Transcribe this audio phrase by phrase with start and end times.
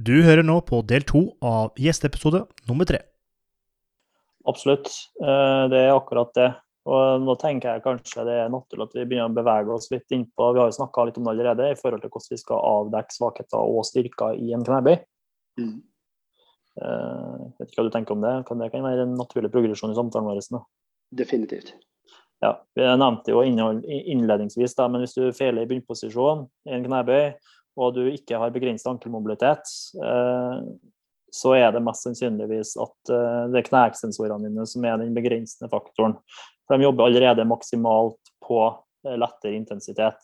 [0.00, 3.02] Du hører nå på del to av gjesteepisode nummer tre.
[4.48, 4.88] Absolutt,
[5.20, 6.46] eh, det er akkurat det.
[6.88, 10.14] Og nå tenker jeg kanskje det er naturlig at vi begynner å bevege oss litt
[10.16, 12.64] innpå Vi har jo snakka litt om det allerede, i forhold til hvordan vi skal
[12.70, 14.96] avdekke svakheter og styrker i en knebøy.
[15.60, 15.76] Mm.
[16.80, 18.34] Uh, vet ikke hva du tenker om det?
[18.48, 20.40] Kan det kan være en naturlig progresjon i samtalen vår?
[20.54, 20.64] Da?
[21.20, 21.74] Definitivt.
[22.40, 27.34] Ja, Vi nevnte jo innledningsvis, da, men hvis du feiler i bunnposisjon i en knebøy,
[27.78, 29.70] og du ikke har begrenset ankelmobilitet,
[30.00, 30.62] uh,
[31.30, 35.70] så er det mest sannsynligvis at uh, det er knæksensorene dine som er den begrensende
[35.72, 36.18] faktoren.
[36.66, 38.64] For de jobber allerede maksimalt på
[39.00, 40.18] lettere intensitet.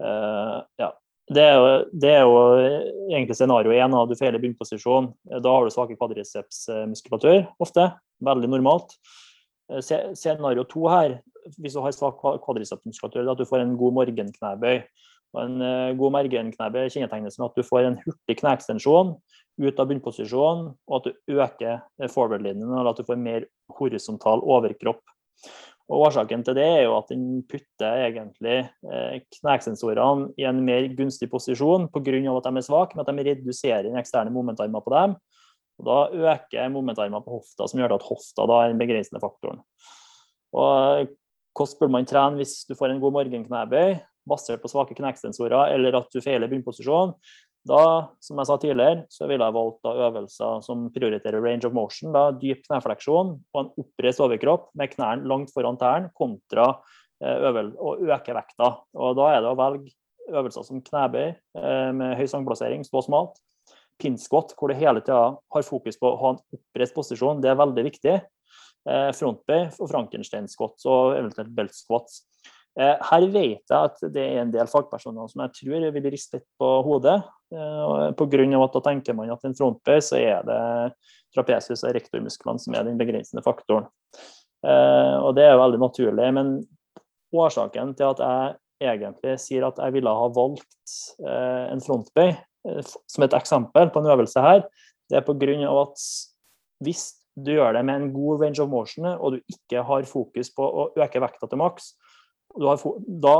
[0.00, 0.88] ja,
[1.30, 1.66] det er, jo,
[2.02, 2.38] det er, jo,
[3.12, 3.94] egentlig scenario én.
[4.08, 5.12] Du feiler bunnposisjon.
[5.30, 7.84] Da har du svake kvadricepsmuskulatur ofte.
[8.26, 8.96] Veldig normalt.
[9.70, 9.82] Eh,
[10.14, 11.20] scenario to her,
[11.58, 14.82] hvis du har svak kvadricepsmuskulatur, er at du får en god morgenknebøy.
[15.38, 19.14] En uh, god morgenknebøy kjennetegnes med at du får en hurtig kneekstensjon
[19.60, 25.02] ut av bunnposisjon, og at du øker forward-linjen, eller at du får mer horisontal overkropp.
[25.90, 31.28] Og Årsaken til det er jo at den putter egentlig eh, i en mer gunstig
[31.32, 32.20] posisjon pga.
[32.36, 35.16] at de er svake, men at de reduserer den eksterne momentarmen på dem.
[35.80, 39.64] Og Da øker momentarmen på hofta, som gjør at hofta da er den begrensende faktoren.
[40.52, 41.08] Og
[41.50, 43.98] Hvordan bør man trene hvis du får en god morgenknebøy
[44.28, 47.14] basert på svake knesensorer, eller at du feiler bunnposisjon?
[47.68, 51.74] Da, som jeg sa tidligere, så ville jeg valgt da øvelser som prioriterer range of
[51.76, 52.12] motion.
[52.14, 56.70] Da, dyp knefleksjon og en oppreist overkropp med knærne langt foran tærne, kontra
[57.20, 58.72] eh, øvel, å øke vekta.
[58.96, 59.92] Og Da er det å velge
[60.30, 63.36] øvelser som knebøy eh, med høy sangplassering, stå smalt.
[64.00, 67.60] Pinsquat, hvor du hele tida har fokus på å ha en oppreist posisjon, det er
[67.60, 68.16] veldig viktig.
[68.88, 72.22] Eh, frontbøy og frankenstein-squat og eventuelt belt squats.
[72.24, 76.38] Eh, her vet jeg at det er en del fagpersoner som jeg tror vil riste
[76.38, 77.18] litt på hodet.
[77.52, 78.44] Eh, Pga.
[78.64, 80.60] at da tenker man at en frontbøy så er det
[81.34, 83.88] trapezius og rektormusklene som er den begrensende faktoren.
[84.64, 86.32] Eh, og det er veldig naturlig.
[86.36, 86.56] Men
[87.34, 88.24] årsaken til at
[88.80, 92.32] jeg egentlig sier at jeg ville ha valgt en frontbøy
[93.06, 94.62] som et eksempel på en øvelse her,
[95.10, 95.82] det er pga.
[95.82, 96.06] at
[96.80, 97.04] hvis
[97.36, 100.64] du gjør det med en god range of motion, og du ikke har fokus på
[100.64, 101.94] å øke vekta til maks,
[102.54, 102.82] og du, har,
[103.26, 103.36] da,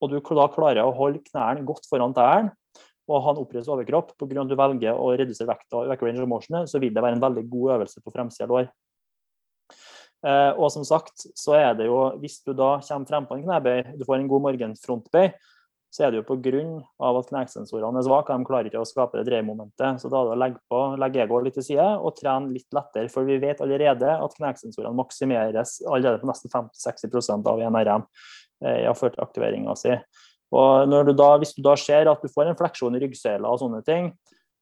[0.00, 2.54] og du da klarer å holde knærne godt foran tærne
[3.08, 4.42] og ha en oppreist overkropp pga.
[4.42, 8.02] at du velger å redusere vekta range så vil det være en veldig god øvelse
[8.04, 8.68] på fremsida lår.
[10.26, 13.46] Eh, og som sagt, så er det jo, hvis du da kommer frem på en
[13.46, 15.30] knebøy, du får en god morgenfrontbøy,
[15.88, 16.62] så er det jo pga.
[17.08, 20.02] at knekksensorene er svake, de klarer ikke å skape det dreiemomentet.
[20.02, 22.68] Så da er det å legge, på, legge egoet litt til side og trene litt
[22.76, 23.08] lettere.
[23.12, 28.98] For vi vet allerede at knekksensorene maksimeres allerede på nesten 50-60% av NRM eh, har
[28.98, 29.96] ført aktiveringa si.
[30.52, 33.60] Og du da, Hvis du da ser at du får en fleksjon i ryggsøyla og
[33.64, 34.12] sånne ting,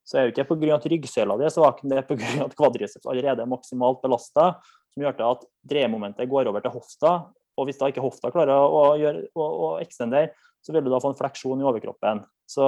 [0.07, 0.75] så er det ikke pga.
[0.77, 2.47] at ryggsøyla er svak, men det er pga.
[2.47, 4.53] at kvadriceps allerede er maksimalt belasta,
[4.95, 7.17] som gjør til at dreiemomentet går over til hofta.
[7.57, 10.31] Og hvis da ikke hofta klarer å, gjøre, å, å extendere,
[10.67, 12.21] så vil du da få en fleksjon i overkroppen.
[12.51, 12.65] Så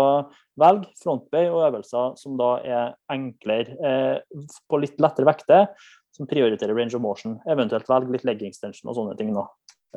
[0.60, 5.68] velg frontbøy og øvelser som da er enklere eh, på litt lettere vekter,
[6.16, 7.38] som prioriterer range of motion.
[7.52, 9.34] Eventuelt velg litt leg extension og sånne ting.
[9.36, 9.44] nå.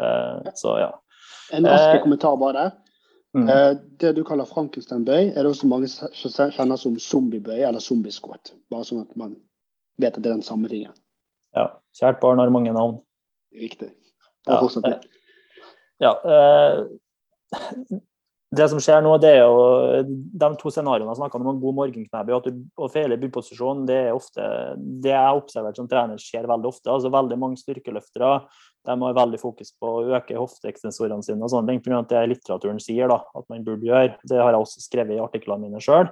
[0.02, 0.90] Eh, så ja.
[1.54, 2.72] En rask eh, kommentar bare.
[3.38, 3.46] Mm.
[3.48, 3.70] Eh,
[4.02, 8.52] det du kaller Frankenstein-bøy, er det også mange som kjenner som zombiebøy eller zombiesquat.
[8.72, 9.38] Bare sånn at man
[10.02, 10.92] vet at det er den samme tingen.
[11.56, 11.70] Ja.
[11.96, 12.98] Kjært barn har mange navn.
[13.56, 13.92] Riktig.
[14.48, 15.00] Ja, eh,
[16.02, 16.78] ja, eh,
[18.52, 19.60] det som skjer nå, det er jo
[20.04, 24.16] de to scenarioene jeg snakka om, en god morgenknebøy og, og feil bunnposisjon, det er
[24.16, 24.44] ofte
[24.76, 26.90] det jeg har som trener skjer veldig ofte.
[26.92, 28.34] altså Veldig mange styrkeløftere
[28.84, 31.40] de har veldig fokus på å øke hofteekstensorene sine.
[31.40, 32.02] og sånne ting, pga.
[32.10, 34.16] det litteraturen sier da, at man burde gjøre.
[34.28, 36.10] Det har jeg også skrevet i artiklene mine sjøl.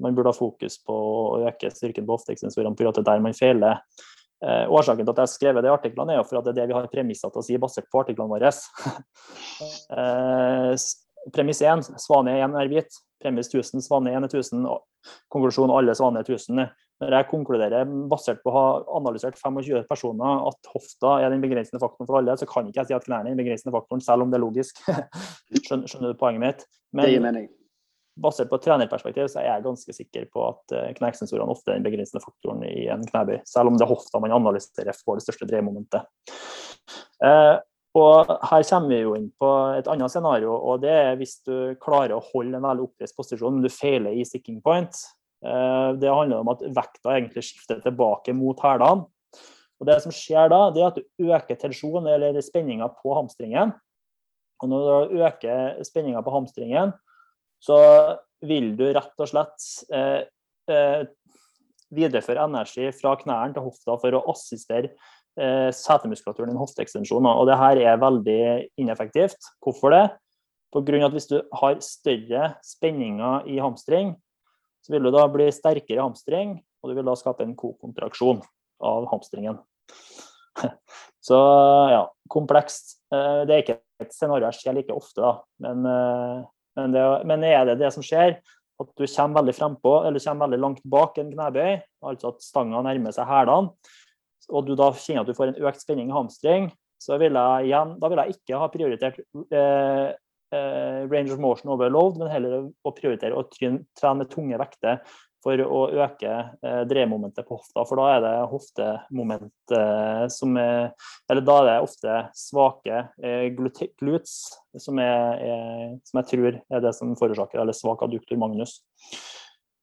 [0.00, 2.92] Man burde ha fokus på å øke styrken på hofteekstensorene pga.
[2.92, 3.82] det er der man feiler.
[4.40, 6.54] Eh, årsaken til at jeg har skrevet det i artiklene, er jo for at det
[6.54, 8.52] er det vi har premisser til å si basert på artiklene våre.
[10.00, 10.74] eh,
[11.34, 13.00] Premiss 1, svane 1 er hvit.
[13.20, 14.64] Premiss 1000, svane 1 er 1000.
[15.32, 16.62] Konklusjon alle svane er 1000.
[17.00, 18.64] Når jeg konkluderer basert på å ha
[18.96, 22.90] analysert 25 personer at hofta er den begrensende faktoren for alle, så kan ikke jeg
[22.90, 24.82] si at knærne er den begrensende faktoren, selv om det er logisk.
[25.64, 26.66] skjønner, skjønner, du poenget mitt?
[26.92, 27.48] Men, det gir mening.
[28.20, 31.86] Basert på et trenerperspektiv så er jeg ganske sikker på at knekksensorene ofte er den
[31.86, 35.48] begrensende faktoren i en knebøy, selv om det er hofta man analyserer for det største
[35.48, 36.04] dreiemomentet.
[37.24, 37.56] Eh,
[37.98, 41.74] og Her kommer vi jo inn på et annet scenario, og det er hvis du
[41.82, 44.94] klarer å holde en veldig oppreist posisjon, men du feiler i sticking point.
[45.42, 49.08] Eh, det handler om at vekta egentlig skifter tilbake mot hælene.
[49.80, 53.72] Og Det som skjer da, det er at du øker tensjonen eller spenninga på hamstringen.
[54.60, 56.92] Og når du øker spenninga på hamstringen,
[57.60, 57.78] så
[58.46, 60.22] vil du rett og slett eh,
[60.72, 61.02] eh,
[61.92, 64.94] videreføre energi fra knærne til hofta for å assistere
[65.36, 67.28] eh, setemuskulaturen i en hofteekstensjon.
[67.28, 68.40] Og det her er veldig
[68.80, 69.52] ineffektivt.
[69.64, 70.06] Hvorfor det?
[70.70, 74.14] Av at Hvis du har større spenninger i hamstring,
[74.86, 78.38] så vil du da bli sterkere hamstring, og du vil da skape en kokontraksjon
[78.86, 79.58] av hamstringen.
[81.20, 81.36] Så
[81.92, 82.96] ja, komplekst.
[83.12, 85.32] Eh, det er ikke et scenario jeg ser like ofte, da.
[85.66, 86.46] Men, eh,
[86.80, 88.38] men, det, men, er det det som skjer,
[88.80, 91.80] at du kommer veldig frempå, eller kommer veldig langt bak en knebøy,
[92.10, 93.74] altså at stanga nærmer seg hælene,
[94.50, 97.68] og du da kjenner at du får en økt spenning i hamstring, så vil jeg
[97.68, 100.08] igjen, da vil jeg ikke ha prioritert eh,
[100.56, 105.00] eh, range of motion overload, men heller å prioritere å trene med tunge vekter
[105.44, 107.84] for å øke eh, dreiemomentet på hofta.
[107.88, 110.92] For da er det hoftemoment eh, som er
[111.30, 114.36] Eller da er det ofte svake eh, glutes
[114.76, 118.78] som, er, er, som, jeg tror er det som forårsaker eller svak adduktor magnus.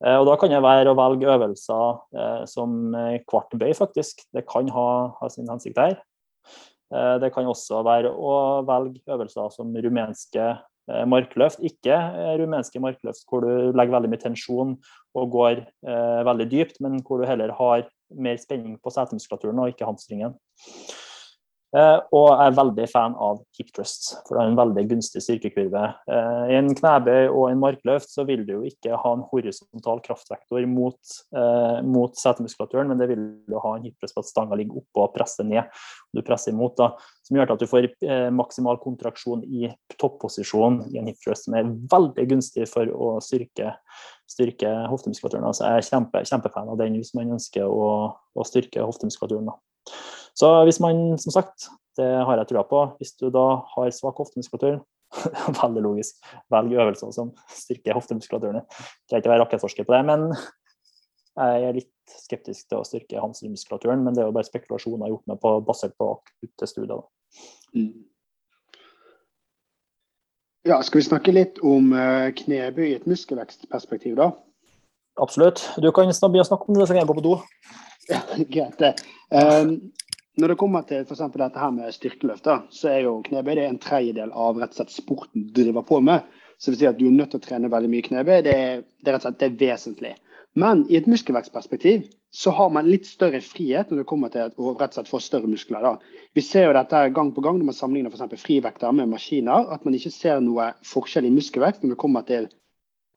[0.05, 2.95] Eh, og Da kan det være å velge øvelser eh, som
[3.29, 4.27] kvart bøy, faktisk.
[4.33, 4.87] Det kan ha,
[5.17, 5.81] ha sin hensikt.
[6.93, 10.76] Eh, det kan også være å velge øvelser som rumenske Eh,
[11.09, 11.63] markløft.
[11.65, 14.75] Ikke eh, rumenske markløft hvor du legger veldig mye tensjon
[15.17, 19.73] og går eh, veldig dypt, men hvor du heller har mer spenning på setemuskulaturen og
[19.73, 20.37] ikke hamstringen.
[21.75, 25.19] Eh, og jeg er veldig fan av hip thrust, for det er en veldig gunstig
[25.25, 25.81] styrkekurve.
[26.07, 29.99] Eh, I en knebøy og en markløft så vil du jo ikke ha en horisontal
[30.05, 30.97] kraftvektor mot,
[31.35, 34.79] eh, mot setemuskulaturen, men det vil du ha en hip thrust på at stanga ligger
[34.79, 35.67] oppå og presser ned.
[36.15, 36.93] Du presser imot, da,
[37.27, 37.89] som gjør at du får
[38.31, 39.67] maksimal kontraksjon i
[39.99, 43.73] topposisjon i en hip thrust, som er veldig gunstig for å styrke,
[44.29, 45.49] styrke hoftemuskulaturen.
[45.49, 49.51] Altså, jeg er kjempe, kjempefan av den hvis man ønsker å, å styrke hoftemuskulaturen.
[49.51, 49.59] Da.
[50.37, 54.19] Så hvis man, som sagt, det har jeg trua på, hvis du da har svak
[54.21, 54.79] hoftemuskulatur,
[55.61, 56.19] veldig logisk,
[56.53, 58.65] velg øvelser som styrker hoftemuskulaturen.
[59.07, 60.27] Trenger ikke å være rakettforsker på det, men
[61.37, 64.03] jeg er litt skeptisk til å styrke hamstringmuskulaturen.
[64.05, 67.03] Men det er jo bare spekulasjoner gjort meg på, basert på akutte studier.
[67.77, 67.91] Mm.
[70.67, 74.31] Ja, skal vi snakke litt om uh, knebøy i et muskelvekstperspektiv, da?
[75.21, 75.63] Absolutt.
[75.79, 77.37] Du kan begynne å snakke om det, så kan jeg gå på do.
[78.09, 78.19] Ja,
[78.53, 79.05] greit.
[79.31, 79.77] Um,
[80.37, 84.33] når det kommer til for dette her med styrkeløft, så er jo knebøy en tredjedel
[84.33, 86.27] av rett og slett sporten du driver på med.
[86.57, 88.37] Så vil si at du er nødt til å trene veldig mye knebøy.
[88.45, 90.13] Det, det, er rett og slett det er vesentlig.
[90.57, 94.73] Men i et muskelvekstperspektiv så har man litt større frihet når det kommer til å
[94.77, 95.85] rett og slett få større muskler.
[95.85, 96.21] Da.
[96.37, 98.41] Vi ser jo dette gang på gang når man sammenligner f.eks.
[98.41, 102.49] frivekter med maskiner, at man ikke ser noe forskjell i muskelvekst når det kommer til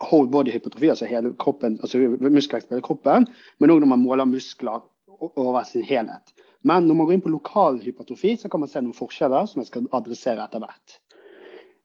[0.04, 3.28] whole body hypotrofi, altså hele kroppen, altså muskelvekst på hele kroppen,
[3.60, 4.84] men òg når man måler muskler
[5.30, 6.32] over sin helhet.
[6.66, 9.62] Men når man går inn på lokal hypertrofi, så kan man se noen forskjeller som
[9.62, 10.98] jeg skal adressere etter hvert.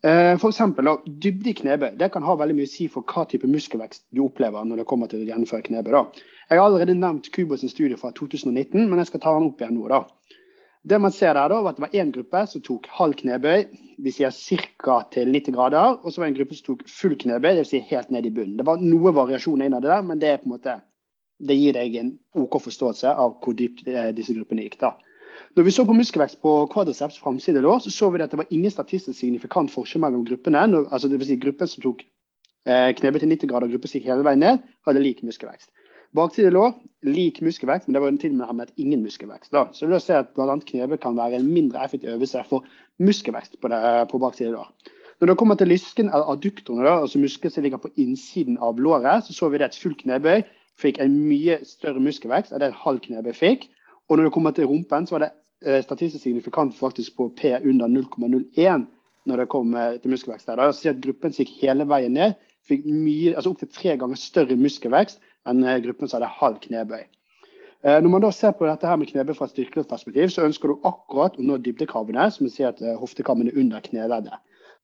[0.05, 0.59] Eh, F.eks.
[1.05, 1.95] dybde i knebøy.
[1.97, 4.87] Det kan ha veldig mye å si for hva type muskelvekst du opplever når det
[4.89, 5.95] kommer til å gjennomføre knebøy.
[6.51, 9.79] Jeg har allerede nevnt Kubos studie fra 2019, men jeg skal ta den opp igjen
[9.79, 9.87] nå.
[9.89, 10.03] da.
[10.85, 13.63] Det man ser der da, var at det var én gruppe som tok halv knebøy,
[14.05, 14.35] vi sier
[14.77, 14.99] ca.
[15.09, 15.95] til 90 grader.
[16.03, 17.71] Og så var det en gruppe som tok full knebøy, dvs.
[17.71, 18.59] Si helt ned i bunnen.
[18.59, 20.77] Det var noe variasjon innad der, men det er på en måte
[21.39, 24.79] det gir deg en OK forståelse av hvor dypt eh, disse gruppene gikk.
[24.79, 24.95] da.
[25.55, 28.71] Når vi så på muskelvekst på quadriceps framside så så vi at det var ingen
[28.71, 30.59] statistisk signifikant forskjell mellom gruppene.
[30.91, 32.03] Altså det si Gruppen som tok
[32.67, 35.71] eh, knebøy til 90 grader og gruppen som gikk hele veien ned, hadde lik muskelvekst.
[36.15, 36.73] Bakside lår
[37.03, 39.51] lik muskelvekst, men det var til og med ingen muskelvekst.
[39.51, 39.67] Da.
[39.73, 40.55] Så vil se at bl.a.
[40.55, 42.65] knebet kan være en mindre effektiv øvelse for
[42.99, 44.71] muskelvekst på, det, på bakside lår.
[45.19, 49.23] Når det kommer til lysken, eller adduktorene, altså muskler som ligger på innsiden av låret,
[49.23, 50.43] så så vi det et full knebøy
[50.81, 53.69] fikk en mye større muskelvekst enn det en halv knebøy fikk.
[54.09, 55.31] Og når det kommer til rumpen, så var det
[55.65, 58.85] eh, statistisk signifikant faktisk på P under 0,01
[59.25, 60.47] når det kom eh, til muskelvekst.
[60.47, 60.71] Der.
[60.71, 65.21] Så at gruppen gikk hele veien ned, fikk mye, altså opptil tre ganger større muskelvekst
[65.49, 67.05] enn eh, gruppen som hadde halv knebøy.
[67.85, 70.87] Når man da ser på dette her med knebøy fra et styrkeløftperspektiv, så ønsker du
[70.89, 74.39] akkurat å nå dybdekravene, som vil si at hoftekammen er under kneleddet.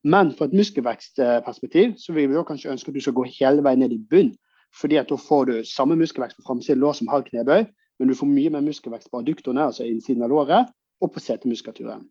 [0.06, 3.82] Men fra et muskelvekstperspektiv så vil vi kanskje ønske at du skal gå hele veien
[3.82, 4.30] ned i bunn
[4.80, 7.66] fordi at da får du samme muskelvekst på framsiden lår som halv knebøy,
[8.00, 12.08] men du får mye mer muskelvekst på adduktorene, altså innsiden av låret, og på setemuskulaturen.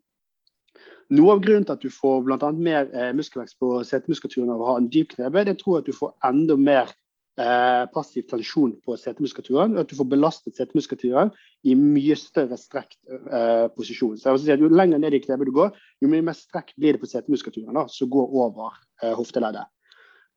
[1.10, 2.50] Noe av grunnen til at du får bl.a.
[2.54, 5.88] mer eh, muskelvekst på setemuskulaturen av å ha en dyp knebøy, det tror jeg at
[5.90, 6.92] du får enda mer
[7.40, 9.74] eh, passiv tensjon på setemuskulaturen.
[9.74, 11.32] og At du får belastet setemuskulaturen
[11.66, 14.14] i mye større strekt eh, posisjon.
[14.20, 16.38] Så jeg vil si at Jo lenger ned i knebøy du går, jo mye mer
[16.38, 19.66] strekk blir det på setemuskulaturen, som går over eh, hofteleddet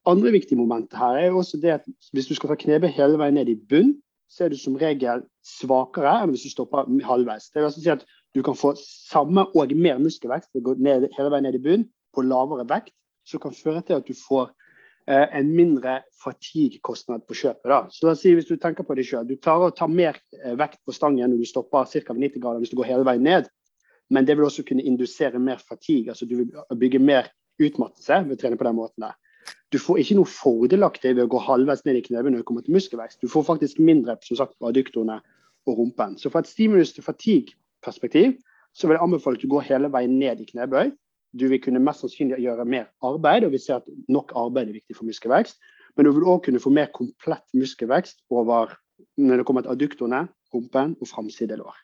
[0.09, 3.19] andre viktige momentet her er jo også det at hvis du skal ta knebøy hele
[3.21, 3.93] veien ned i bunn,
[4.29, 7.51] så er du som regel svakere enn hvis du stopper halvveis.
[7.51, 10.75] Det vil altså si at du kan få samme og mer muskelvekst ved å gå
[10.81, 12.95] ned, hele veien ned i bunn på lavere vekt,
[13.29, 14.49] som kan føre til at du får
[15.07, 17.69] eh, en mindre fatigue-kostnad på kjøpet.
[17.69, 17.81] da.
[17.93, 20.57] Så da sier Hvis du tenker på deg sjøl, du klarer å ta mer eh,
[20.59, 22.13] vekt på stangen når du stopper ca.
[22.13, 23.47] 90 grader hvis du går hele veien ned,
[24.09, 26.09] men det vil også kunne indusere mer fatigue.
[26.11, 27.29] altså Du vil bygge mer
[27.61, 29.05] utmattelse ved å trene på den måten.
[29.05, 29.15] der.
[29.73, 32.65] Du får ikke noe fordelaktig ved å gå halvveis ned i knebøy når det kommer
[32.65, 33.23] til muskelvekst.
[33.23, 35.15] Du får faktisk mindre som sagt, på adduktorene
[35.65, 36.13] og rumpen.
[36.21, 38.35] Så fra et stimulus til fatigue-perspektiv
[38.77, 40.91] så vil jeg anbefale at du går hele veien ned i knebøy.
[41.33, 44.77] Du vil kunne mest sannsynlig gjøre mer arbeid, og vi ser at nok arbeid er
[44.77, 45.57] viktig for muskelvekst.
[45.97, 48.75] Men du vil òg kunne få mer komplett muskelvekst over
[49.17, 51.82] når det kommer til adduktorene, rumpen og framside lår.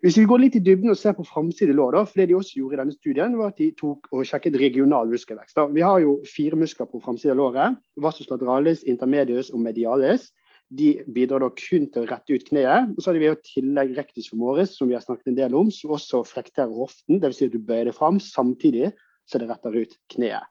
[0.00, 2.54] Hvis vi går litt i dybden og ser på framside lår, for det de også
[2.56, 5.52] gjorde i denne studien, var at de tok og sjekket regional muskelvekst.
[5.58, 5.66] Da.
[5.68, 7.76] Vi har jo fire muskler på framside av låret.
[8.00, 10.30] Vastus lateralis, intermedius og medialis.
[10.72, 12.94] De bidrar da kun til å rette ut kneet.
[12.94, 15.68] Og så har vi i tillegg rectus femoris, som vi har snakket en del om,
[15.74, 17.20] som også flekterer hoften.
[17.20, 17.36] Dvs.
[17.36, 18.94] Si at du bøyer det fram samtidig
[19.28, 20.48] så det retter ut kneet.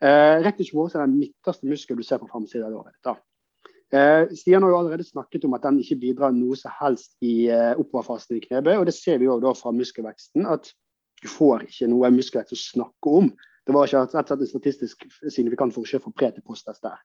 [0.00, 2.96] Uh, rectus femoris er den midterste muskelen du ser på framsiden av låret.
[3.94, 7.46] Eh, Stian har jo allerede snakket om at den ikke bidrar noe som helst i
[7.52, 8.74] eh, oppoverfasen i knebøy.
[8.80, 10.72] og Det ser vi jo da fra muskelveksten, at
[11.22, 13.30] du får ikke noe muskelvekst å snakke om.
[13.66, 16.98] Det var ikke rett og slett en statistisk signifikant forskjell fra pre til postest der.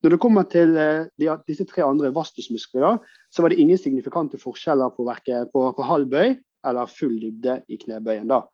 [0.00, 4.38] Når det kommer til eh, de, disse tre andre vastusmuskler, så var det ingen signifikante
[4.40, 5.04] forskjeller på,
[5.52, 8.30] på, på halv bøy eller full dybde i knebøyen.
[8.30, 8.44] da.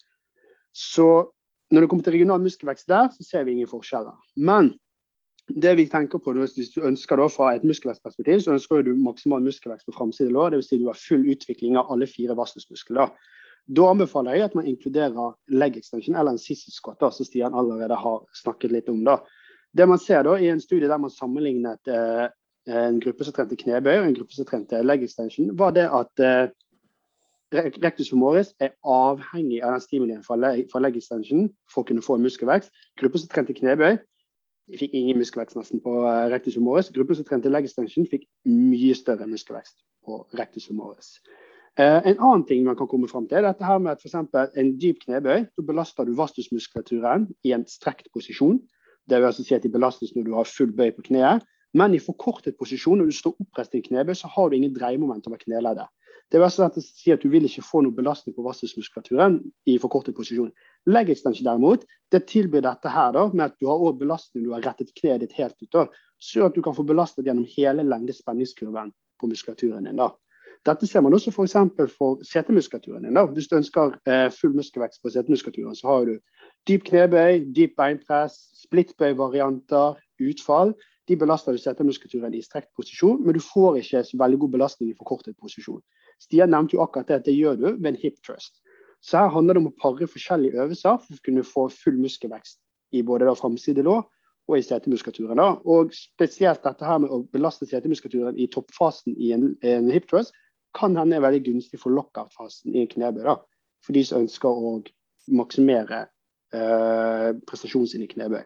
[0.72, 1.28] Så
[1.72, 4.16] når det kommer til regional muskelvekst der, så ser vi ingen forskjeller.
[4.36, 4.72] Men
[5.48, 9.42] det vi tenker på Hvis du ønsker da fra et muskelvekstperspektiv, så ønsker du maksimal
[9.42, 10.50] muskelvekst på framside lår.
[10.56, 10.68] Dvs.
[10.68, 13.12] Si du har full utvikling av alle fire vastusmuskler.
[13.66, 17.94] Da anbefaler jeg at man inkluderer leg extension eller en sissy squat, som Stian allerede
[17.98, 19.04] har snakket litt om.
[19.04, 19.18] da.
[19.76, 22.28] Det man ser da i en studie der man sammenlignet eh,
[22.66, 26.22] en gruppe som trente knebøy og en gruppe som trente leg extension, var det at
[26.22, 26.48] eh,
[27.82, 32.02] rectus femoris er avhengig av den stimulien fra leg, fra leg extension for å kunne
[32.02, 32.70] få muskelvekst.
[32.98, 33.98] Gruppen som trente knebøy,
[34.66, 36.90] de fikk ingen muskelvekst nesten på uh, rectus humoris.
[36.94, 41.16] Gruppen som trente leg extension, fikk mye større muskelvekst på rectus humoris.
[41.76, 44.56] Uh, en annen ting man kan komme fram til, er dette her med at for
[44.58, 45.44] en dyp knebøy.
[45.46, 48.58] Da belaster du vastusmuskulaturen i en strekt posisjon.
[49.06, 51.44] Det vil altså si at de belastes når du har full bøy på kneet.
[51.76, 54.74] Men i forkortet posisjon, når du står oppreist i en knebøy, så har du ingen
[54.74, 55.86] dreiemoment over kneleddet.
[56.32, 59.38] Det vil altså si at du vil ikke få noe belastning på vassmuskulaturen
[59.70, 60.50] i forkortet posisjon.
[60.90, 64.52] Leg extension derimot, det tilbyr dette her da, med at du har også belastning du
[64.54, 65.94] har rettet kneet ditt helt ut.
[66.18, 68.90] Så at du kan få belastet gjennom hele lengde spenningskurven
[69.20, 70.02] på muskulaturen din.
[70.02, 70.10] da.
[70.66, 71.54] Dette ser man også f.eks.
[71.76, 73.14] for, for setemuskulaturen din.
[73.14, 73.26] da.
[73.30, 76.18] Hvis du ønsker eh, full muskelvekst på setemuskulaturen, så har du
[76.66, 80.74] dyp knebøy, dyp beinpress, splittbøyvarianter, utfall
[81.08, 84.90] de belaster du setemuskulaturen i strekt posisjon, men du får ikke så veldig god belastning
[84.90, 85.82] i forkortet posisjon.
[86.22, 88.58] Stian nevnte jo akkurat det at det gjør du ved en hip trust.
[89.04, 92.58] Så her handler det om å pare forskjellige øvelser for å kunne få full muskelvekst
[92.96, 94.02] i både framside lår
[94.46, 95.42] og i setemuskulaturen.
[95.66, 100.34] Og spesielt dette her med å belaste setemuskulaturen i toppfasen i en, en hip trust
[100.76, 103.22] kan hende er veldig gunstig for lockout-fasen i en knebøy.
[103.24, 103.38] da,
[103.84, 104.76] For de som ønsker å
[105.36, 106.02] maksimere
[106.54, 108.44] eh, prestasjonen sin i knebøy.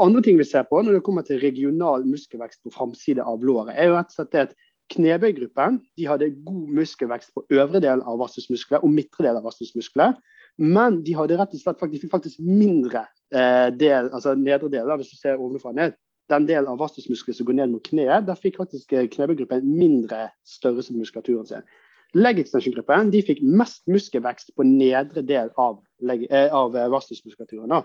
[0.00, 3.74] Andre ting vi ser på når det kommer til regional muskelvekst på framside av låret,
[3.76, 4.54] er jo rett og slett det at
[4.90, 10.16] knebøygruppen de hadde god muskelvekst på øvre del av vastusmuskler og midtre del av vastusmuskler.
[10.60, 15.12] Men de hadde rett og slett faktisk, faktisk mindre eh, del, altså nedre del, hvis
[15.12, 15.94] du ser ovenfra ned.
[16.30, 20.28] Den delen av vastusmuskelen som går ned mot kneet, der fikk faktisk eh, knebøygruppen mindre
[20.46, 21.70] størrelse på muskulaturen sin.
[22.18, 25.78] Leg extension-gruppen fikk mest muskelvekst på nedre del av,
[26.10, 27.76] eh, av eh, vastusmuskulaturen.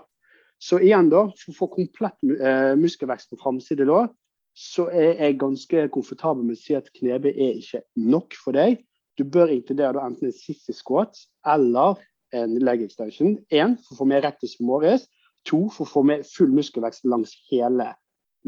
[0.62, 4.08] Så igjen, da, for å få komplett uh, muskelvekst på framside lår,
[4.56, 8.80] så er jeg ganske komfortabel med å si at knebøy er ikke nok for deg.
[9.16, 12.00] Du bør inkludere da enten en sissy squat eller
[12.36, 13.36] en leg extension.
[13.52, 15.06] Én for å få mer rectus femoris.
[15.46, 17.92] To for å få mer full muskelvekst langs hele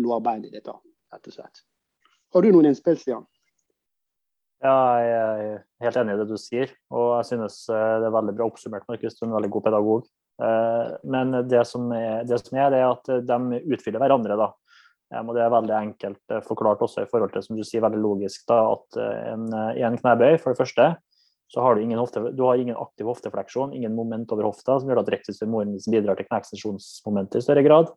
[0.01, 0.65] lårbeinet ditt.
[0.65, 0.79] da,
[1.13, 1.63] rett og slett.
[2.35, 3.29] Har du noen innspill, Stian?
[4.65, 6.73] Ja, jeg er helt enig i det du sier.
[6.91, 9.15] Og jeg synes eh, det er veldig bra oppsummert, Markus.
[9.15, 10.09] Du er en veldig god pedagog.
[10.43, 14.39] Eh, men det som, er, det som er, det er at de utfyller hverandre.
[14.39, 14.53] da.
[15.25, 18.01] Og det er veldig enkelt eh, forklart også i forhold til som du sier, veldig
[18.03, 19.47] logisk da, at eh, en,
[19.79, 20.89] i en knebøy, for det første,
[21.49, 24.91] så har du ingen, hofte, du har ingen aktiv hoftefleksjon, ingen moment over hofta, som
[24.91, 27.89] gjør at rektusfemoren bidrar til kneekstensjonsmomentet i større grad.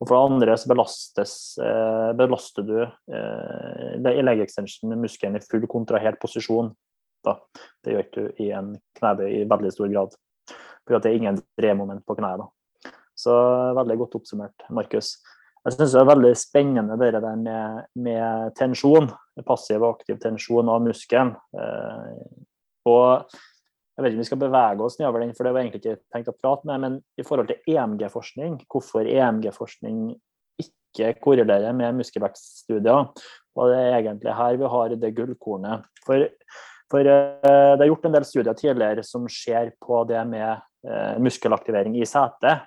[0.00, 6.16] Og for det andre så belastes, eh, belaster du eh, leg extension-muskelen i full kontrahert
[6.22, 6.72] posisjon.
[7.24, 7.36] Da.
[7.84, 10.16] Det gjør ikke du i en knebøy i veldig stor grad.
[10.84, 12.44] For det er ingen dremoment på kneet.
[13.16, 13.32] Så
[13.78, 15.14] veldig godt oppsummert, Markus.
[15.64, 19.08] Jeg syns det er veldig spennende det der med, med tensjon,
[19.48, 21.32] passiv og aktiv tensjon av muskelen.
[21.56, 22.18] Eh,
[22.90, 23.32] og
[23.94, 26.02] jeg vet ikke om vi skal bevege oss nedover den, for det var egentlig ikke
[26.12, 30.04] tenkt å prate med, men i forhold til EMG-forskning, hvorfor EMG-forskning
[30.60, 33.08] ikke korrelerer med muskelvekststudier.
[33.54, 35.88] Og det er egentlig her vi har det gullkornet.
[36.04, 36.26] For,
[36.92, 40.60] for eh, det er gjort en del studier tidligere som ser på det med
[41.22, 42.66] muskelaktivering i setet.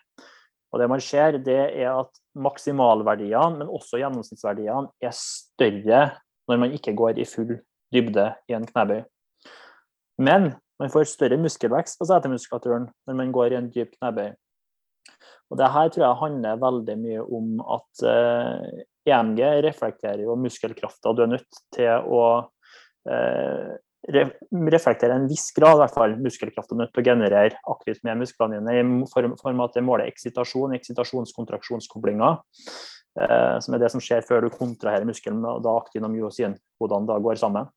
[0.73, 6.01] Og det man ser, det er at maksimalverdiene, men også gjennomsnittsverdiene, er større
[6.47, 7.57] når man ikke går i full
[7.93, 9.03] dybde i en knebøy.
[10.19, 14.33] Men man får større muskelvekst på setemuskulaturen når man går i en dyp knebøy.
[15.47, 21.13] Og det her tror jeg handler veldig mye om at eh, EMG reflekterer jo muskelkrafta.
[21.15, 22.23] Du er nødt til å
[23.07, 23.77] eh,
[24.13, 24.25] re
[24.73, 28.21] reflektere en viss grad, i hvert fall muskelkraft, og nødt til å generere aktivt med
[28.21, 32.39] musklene i form, form at det måler eksitasjon, eksitasjonskontraksjonskoblinger.
[33.17, 37.09] Eh, som er det som skjer før du kontraherer muskelen, og da aktin og myosinhodene
[37.09, 37.69] da går sammen.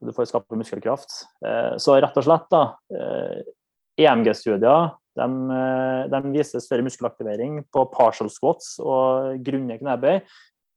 [0.00, 1.22] Du får skape muskelkraft.
[1.44, 2.64] Eh, så rett og slett, da.
[2.92, 3.40] Eh,
[4.00, 5.26] EMG-studier de,
[5.56, 10.20] eh, de, viser større muskelaktivering på partial squats og grunne knebøy,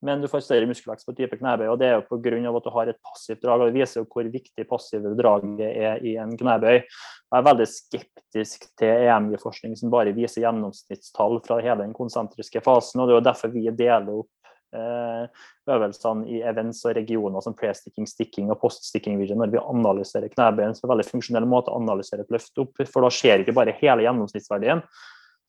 [0.03, 1.65] men du får større muskelvekst på type knebøy.
[1.71, 2.35] og Det er jo pga.
[2.57, 3.61] at du har et passivt drag.
[3.61, 6.83] og Det viser jo hvor viktig passive draget er i en knebøy.
[6.83, 12.99] Jeg er veldig skeptisk til EMG-forskning som bare viser gjennomsnittstall fra hele den konsentriske fasen.
[12.99, 14.29] og Det er jo derfor vi deler opp
[14.73, 15.27] Eh,
[15.69, 20.73] øvelsene i events og regioner som pre-sticking, sticking og post-sticking vision når vi analyserer knebøyen.
[20.73, 23.75] Så en veldig funksjonell måte å analysere et løft opp, for da ser ikke bare
[23.77, 24.81] hele gjennomsnittsverdien.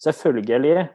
[0.04, 0.90] Selvfølgelig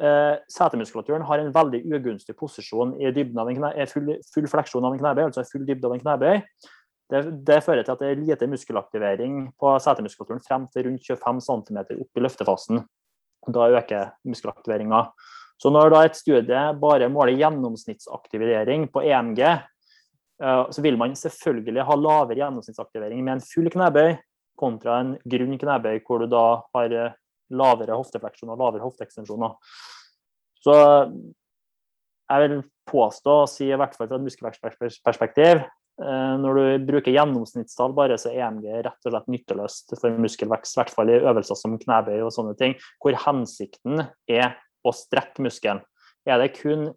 [0.00, 5.44] Setemuskulaturen har en veldig ugunstig posisjon i knebøy, full, full fleksjon av en knebøy, altså
[5.44, 6.38] full dybde av en knebøy.
[7.10, 11.42] Det, det, fører til at det er lite muskelaktivering på setemuskulaturen frem til rundt 25
[11.48, 12.82] cm opp i løftefasen.
[13.50, 15.02] Da øker muskelaktiveringa.
[15.60, 21.84] Så når da et studie bare måler gjennomsnittsaktivering på EMG, eh, så vil man selvfølgelig
[21.88, 24.14] ha lavere gjennomsnittsaktivering med en full knebøy
[24.60, 26.44] kontra en grunn knebøy hvor du da
[26.76, 27.18] har eh,
[27.50, 29.56] lavere hoftefleksjon og lavere hofteekstensjoner.
[30.60, 30.76] Så
[32.30, 35.62] jeg vil påstå, og si i hvert fall fra et muskelvekstperspektiv,
[36.04, 40.76] eh, når du bruker gjennomsnittstall bare, så er EMG rett og slett nytteløst for muskelvekst.
[40.76, 45.44] I hvert fall i øvelser som knebøy og sånne ting, hvor hensikten er å strekke
[45.44, 45.82] muskelen.
[46.28, 46.90] Er det kun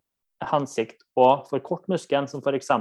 [0.43, 2.71] hensikt å forkorte muskelen, som f.eks.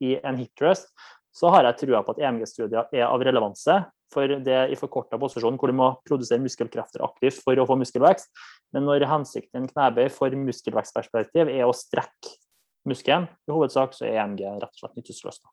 [0.00, 0.88] i en hip thrust,
[1.30, 3.76] så har jeg trua på at EMG-studier er av relevanse
[4.12, 8.30] for det i forkorta posisjon, hvor du må produsere muskelkrefter aktivt for å få muskelvekst.
[8.74, 12.36] Men når hensikten knebøy for muskelvekstperspektiv er å strekke
[12.88, 15.46] muskelen, i hovedsak så er EMG rett og slett nytteløst.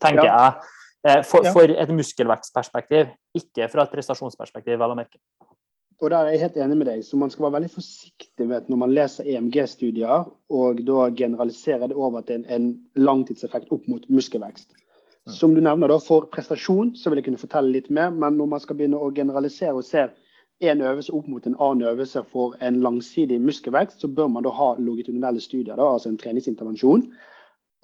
[0.00, 0.36] Tenker ja.
[0.36, 0.76] jeg.
[1.08, 1.52] Eh, for, ja.
[1.56, 5.20] for, et muskelvekstperspektiv, ikke fra et prestasjonsperspektiv, vel å merke.
[6.00, 7.02] Og der er jeg helt enig med deg.
[7.04, 11.96] Så man skal være veldig forsiktig med når man leser EMG-studier, og da generaliserer det
[11.96, 12.70] over til en, en
[13.08, 14.72] langtidseffekt opp mot muskelvekst.
[15.26, 15.32] Mm.
[15.32, 18.50] Som du nevner, da, For prestasjon så vil jeg kunne fortelle litt mer, men når
[18.54, 20.06] man skal begynne å generalisere og se
[20.60, 24.52] en øvelse opp mot en annen øvelse for en langsidig muskelvekst, så bør man da
[24.52, 27.06] ha longitudinelle studier, da, altså en treningsintervensjon.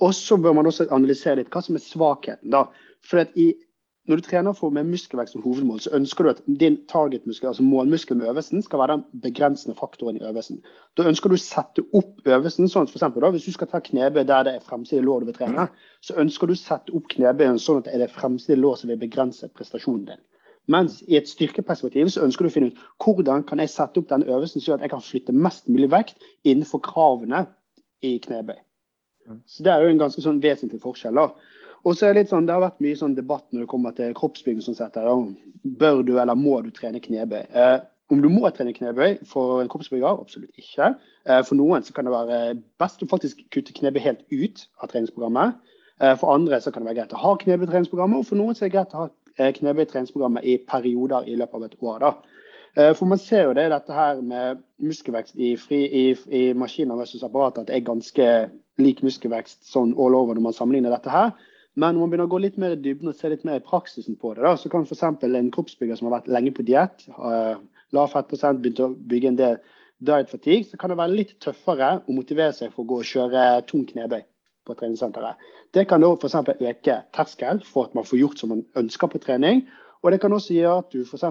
[0.05, 2.51] Og så bør man også analysere litt hva som er svakheten.
[2.53, 2.67] da.
[3.05, 3.55] For i
[4.07, 7.63] når du trener for med muskelvekst som hovedmål, så ønsker du at din targetmuskel, altså
[7.63, 10.61] målmuskel med øvelsen, skal være den begrensende faktoren i øvelsen.
[10.97, 13.81] Da ønsker du å sette opp øvelsen sånn at for da, Hvis du skal ta
[13.81, 15.69] knebøy der det er fremside lår du vil trene,
[16.01, 18.91] så ønsker du å sette opp knebøyen sånn at det er det fremside lår som
[18.91, 20.23] vil begrense prestasjonen din.
[20.69, 24.09] Mens i et styrkeperspektiv så ønsker du å finne ut hvordan kan jeg sette opp
[24.11, 27.47] den øvelsen sånn at jeg kan flytte mest mulig vekt innenfor kravene
[28.03, 28.59] i knebøy.
[29.47, 31.15] Så Det er jo en ganske sånn vesentlig forskjell.
[31.15, 31.31] da.
[31.87, 33.93] Og så er Det litt sånn, det har vært mye sånn debatt når det kommer
[33.95, 34.63] til kroppsbygging.
[34.63, 35.07] som setter,
[35.63, 37.47] Bør du eller må du trene knebøy?
[37.55, 40.21] Eh, om du må trene knebøy for en kroppsbygger?
[40.21, 40.97] Absolutt ikke.
[41.27, 44.91] Eh, for noen så kan det være best å faktisk kutte knebøy helt ut av
[44.91, 45.55] treningsprogrammet.
[46.01, 48.65] Eh, for andre så kan det være greit å ha knebøytreningsprogrammet, og for noen så
[48.65, 51.99] er det greit å ha knebøy i treningsprogrammet i perioder i løpet av et år.
[52.01, 52.15] da.
[52.77, 56.99] Eh, for man ser jo det dette her med muskelvekst i, fri, i, i maskiner
[56.99, 58.31] versus apparater, at det er ganske
[58.79, 61.33] lik muskelvekst sånn all over når man sammenligner dette her.
[61.77, 63.65] Men når man begynner å gå litt mer i dybden og se litt mer i
[63.65, 65.03] praksisen på det, da, så kan f.eks.
[65.05, 67.59] en kroppsbygger som har vært lenge på diett, uh,
[67.93, 69.59] lav fettprosent, begynt å bygge en del
[69.99, 73.11] diet fatigue, så kan det være litt tøffere å motivere seg for å gå og
[73.11, 74.25] kjøre tung knebøy
[74.67, 75.45] på treningssenteret.
[75.77, 76.39] Det kan da f.eks.
[76.57, 79.67] øke terskel for at man får gjort som man ønsker på trening.
[80.05, 81.25] Og det kan også gjøre at du f.eks.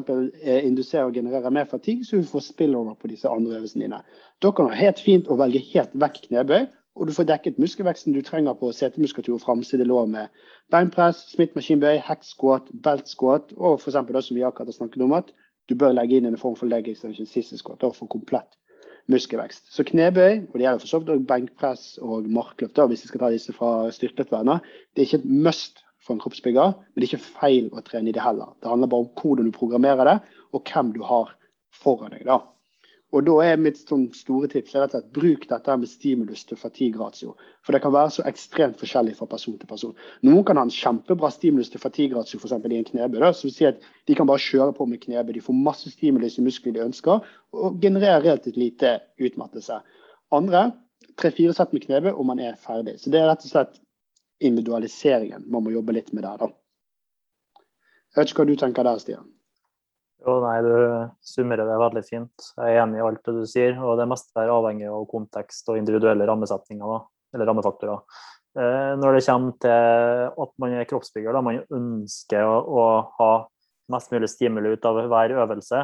[0.44, 4.02] Eh, induserer og genererer mer fatigue, så du får spillover på disse andre øvelsene dine.
[4.42, 7.60] Da kan det være helt fint å velge helt vekk knebøy og du får dekket
[7.60, 13.98] muskelveksten du trenger på setemuskulatur og framside lår med beinpress, smittmaskinbøy, hack-squat, belt-squat og f.eks.
[14.08, 15.34] det som vi akkurat har snakket om, at
[15.70, 18.58] du bør legge inn en form for leg extension siste squat for komplett
[19.12, 19.68] muskelvekst.
[19.74, 23.32] Så knebøy, og det gjelder for så vidt benkpress og markløft, hvis vi skal ta
[23.34, 27.38] disse fra styrkeløftvernet, det er ikke et must for en kroppsbygger, men det er ikke
[27.42, 28.54] feil å trene i det heller.
[28.62, 30.20] Det handler bare om hvordan du programmerer det,
[30.54, 31.34] og hvem du har
[31.74, 32.26] foran deg.
[32.26, 32.42] da.
[33.14, 37.36] Og da er mitt sånn store tips og slett bruk dette med stimulus til fatigue-ratio.
[37.64, 39.94] For det kan være så ekstremt forskjellig fra person til person.
[40.26, 42.56] Noen kan ha en kjempebra stimulus til fatigue-ratio f.eks.
[42.58, 43.20] i en knebøy.
[43.22, 45.36] Vil si at De kan bare kjøre på med knebøy.
[45.38, 49.80] De får masse stimulus i muskler de ønsker, og genererer relativt lite utmattelse.
[50.34, 50.72] Andre
[51.22, 52.98] tre-fire sett med knebøy, og man er ferdig.
[53.00, 53.80] Så det er rett og slett
[54.44, 56.42] individualiseringen man må jobbe litt med der.
[56.42, 56.52] da.
[58.16, 59.35] Jeg vet ikke hva du tenker der, Stian?
[60.26, 60.76] Jo, nei, Du
[61.22, 62.46] summerer det veldig fint.
[62.58, 63.76] Jeg er enig i alt det du sier.
[63.78, 66.98] og Det meste er avhengig av kontekst og individuelle rammesetninger, da,
[67.36, 68.02] eller rammefaktorer.
[68.58, 72.86] Eh, når det kommer til at man er kroppsbygger, da man ønsker å, å
[73.20, 73.32] ha
[73.94, 75.84] mest mulig stimuli ut av hver øvelse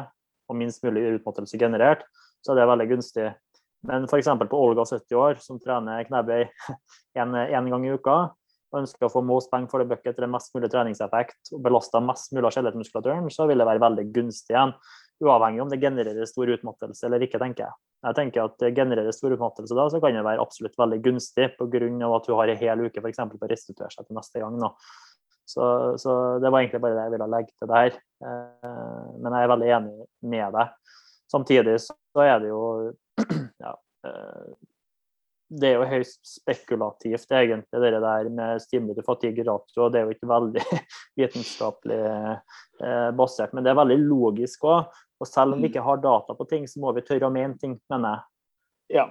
[0.50, 2.02] og minst mulig utmattelse generert,
[2.42, 3.28] så er det veldig gunstig.
[3.86, 4.30] Men f.eks.
[4.50, 6.48] på Olga 70 år, som trener knebøy
[7.22, 8.32] én gang i uka,
[8.72, 12.00] og ønsker å få most bang for the bucket til mest mulig treningseffekt og belasta
[12.04, 14.74] mest mulig av skjelettmuskulaturen, så vil det være veldig gunstig igjen.
[15.22, 17.78] Uavhengig om det genererer stor utmattelse eller ikke, tenker jeg.
[18.02, 21.52] Jeg tenker at det genererer stor utmattelse da, så kan det være absolutt veldig gunstig
[21.58, 21.82] pga.
[22.16, 24.58] at du har en hel uke eksempel, på å restituere seg til neste gang.
[24.58, 24.72] Nå.
[25.44, 28.00] Så, så, det var egentlig bare det jeg ville legge til der.
[28.24, 30.98] Eh, men jeg er veldig enig med deg.
[31.32, 32.62] Samtidig så er det jo
[33.64, 33.76] ja,
[34.08, 34.52] eh,
[35.60, 39.88] det er jo høyst spekulativt, egentlig, det der med stimuli fatigue ratio.
[39.92, 40.66] Det er jo ikke veldig
[41.20, 45.00] vitenskapelig eh, basert, men det er veldig logisk òg.
[45.22, 45.70] Og selv om vi mm.
[45.70, 48.28] ikke har data på ting, så må vi tørre å mene ting, mener jeg.
[48.98, 49.10] Ja.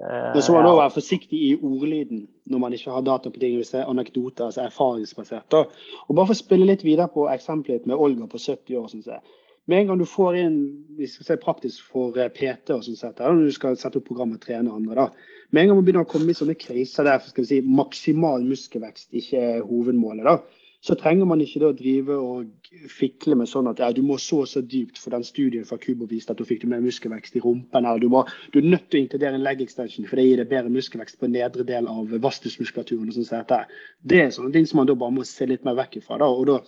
[0.00, 3.58] Men så må man være forsiktig i ordlyden når man ikke har data på ting,
[3.58, 5.56] hvis det er anekdoter, altså erfaringsbasert.
[5.58, 8.86] Og bare for å spille litt videre på eksempelet med Olga på 70 år.
[8.94, 9.20] Synes jeg.
[9.70, 10.54] Med en gang du får inn
[10.98, 14.34] vi skal si praktisk for eh, PT og sånt, når du skal sette opp program
[14.34, 17.22] og trene andre, da, med en gang man begynner å komme i sånne kriser der
[17.22, 20.34] skal vi si, maksimal muskelvekst ikke er hovedmålet, da,
[20.80, 24.38] så trenger man ikke da drive og fikle med sånn at ja, du må så
[24.44, 27.42] og så dypt, for den studien fra Kubo viste at du fikk mer muskelvekst i
[27.44, 27.84] rumpen.
[27.84, 28.08] eller du,
[28.52, 31.20] du, er nødt til å inkludere en leg extension, for det gir deg bedre muskelvekst
[31.20, 33.12] på nedre del av vastusmuskulaturen.
[33.12, 33.52] og sånt.
[34.00, 36.18] Det er sånne ting som man da bare må se litt mer vekk ifra.
[36.24, 36.58] da, og da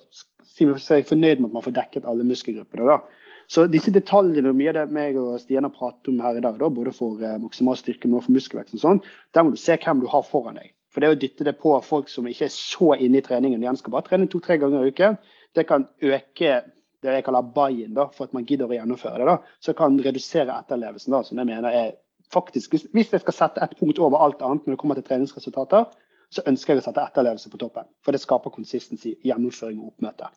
[0.60, 2.92] er jeg fornøyd med at man får dekket alle muskelgruppene.
[2.92, 3.00] da.
[3.48, 6.44] Så disse detaljene og mye av det meg og Stian har pratet om her i
[6.44, 9.60] dag, da, både for eh, maksimal styrke og for muskelvekst, og sånn, der må du
[9.60, 10.72] se hvem du har foran deg.
[10.92, 13.80] For det å dytte det på folk som ikke er så inne i treningen, de
[13.80, 15.16] skal bare trene to-tre ganger i uken,
[15.56, 16.60] det kan øke
[17.02, 19.26] det jeg kaller buy-in, for at man gidder å gjennomføre det.
[19.26, 21.92] da, Så kan redusere etterlevelsen, da, som jeg mener er
[22.32, 25.90] faktisk Hvis jeg skal sette et punkt over alt annet når det kommer til treningsresultater,
[26.32, 27.84] så ønsker jeg å sette etterlevelse på toppen.
[28.00, 30.30] For det skaper konsistensi, gjennomføring og oppmøte.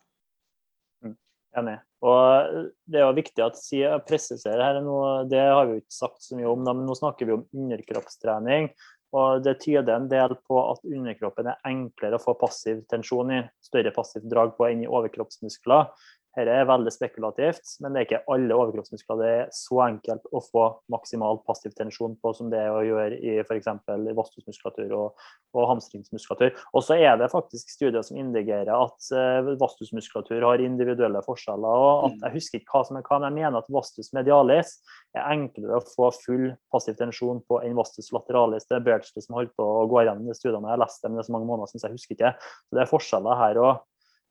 [1.56, 1.78] Enig.
[2.04, 4.98] Og Det er jo viktig at jeg presiserer her nå,
[5.30, 8.68] det har vi jo ikke sagt så mye om, men nå snakker vi om underkroppstrening.
[9.16, 13.40] Og Det tyder en del på at underkroppen er enklere å få passiv tensjon i,
[13.64, 15.88] større passivt drag på enn i overkroppsmuskler.
[16.36, 20.42] Dette er veldig spekulativt, men det er ikke alle overkroppsmuskler det er så enkelt å
[20.44, 23.70] få maksimal passiv tensjon på som det er å gjøre i f.eks.
[24.18, 25.24] vastusmuskulatur og,
[25.56, 26.52] og hamstringsmuskulatur.
[26.76, 31.86] Og så er det faktisk studier som indikerer at uh, vastusmuskulatur har individuelle forskjeller.
[31.86, 32.20] og at mm.
[32.26, 34.76] Jeg husker ikke hva som er hva, men jeg mener at vastus medialis
[35.16, 38.68] er enklere å få full passiv tensjon på enn vastus lateralis.
[38.68, 40.68] Det er Bertsley som holdt på å gå gjennom de studiene.
[40.68, 42.36] Jeg har lest dem er så mange måneder, synes jeg husker ikke.
[42.68, 43.84] Så det er forskjeller her òg.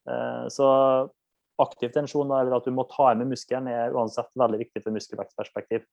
[0.05, 0.67] Uh, så
[1.61, 5.85] aktiv tensjon, eller at du må ta med muskelen, er uansett veldig viktig for muskelvekstperspektiv.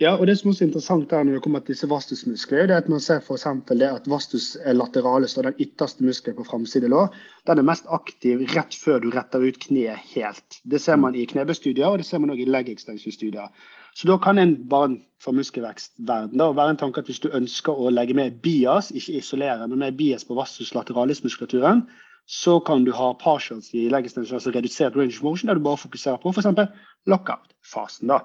[0.00, 2.72] Ja, og Det som også er interessant der når det kommer til disse vastusmuskler, det
[2.72, 3.36] er at man ser for
[3.68, 7.12] det at vastus lateralis, den ytterste muskelen på framside lår,
[7.46, 10.56] den er mest aktiv rett før du retter ut kneet helt.
[10.64, 13.52] Det ser man i knebestudier, og det ser man også i leg extension-studier.
[13.94, 17.72] Så da kan en barn for muskelvekstverden da, være en tanke at hvis du ønsker
[17.76, 21.84] å legge med bias, ikke isolere, men med bias på vastus lateralis-muskulaturen,
[22.30, 25.80] så kan du ha partials i leggestension, altså redusert range of motion, der du bare
[25.80, 26.46] fokuserer på f.eks.
[27.10, 28.06] lockout-fasen.
[28.12, 28.20] da.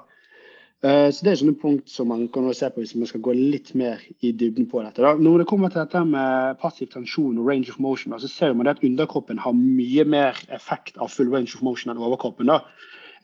[0.85, 3.33] Eh, så Det er sånne punkt som man kan se på hvis man skal gå
[3.33, 5.01] litt mer i dybden på dette.
[5.01, 5.15] Da.
[5.17, 8.67] Når det kommer til dette med passiv tensjon og range of motion, så ser man
[8.67, 12.45] at underkroppen har mye mer effekt av full range of motion enn overkroppen.
[12.45, 12.61] da.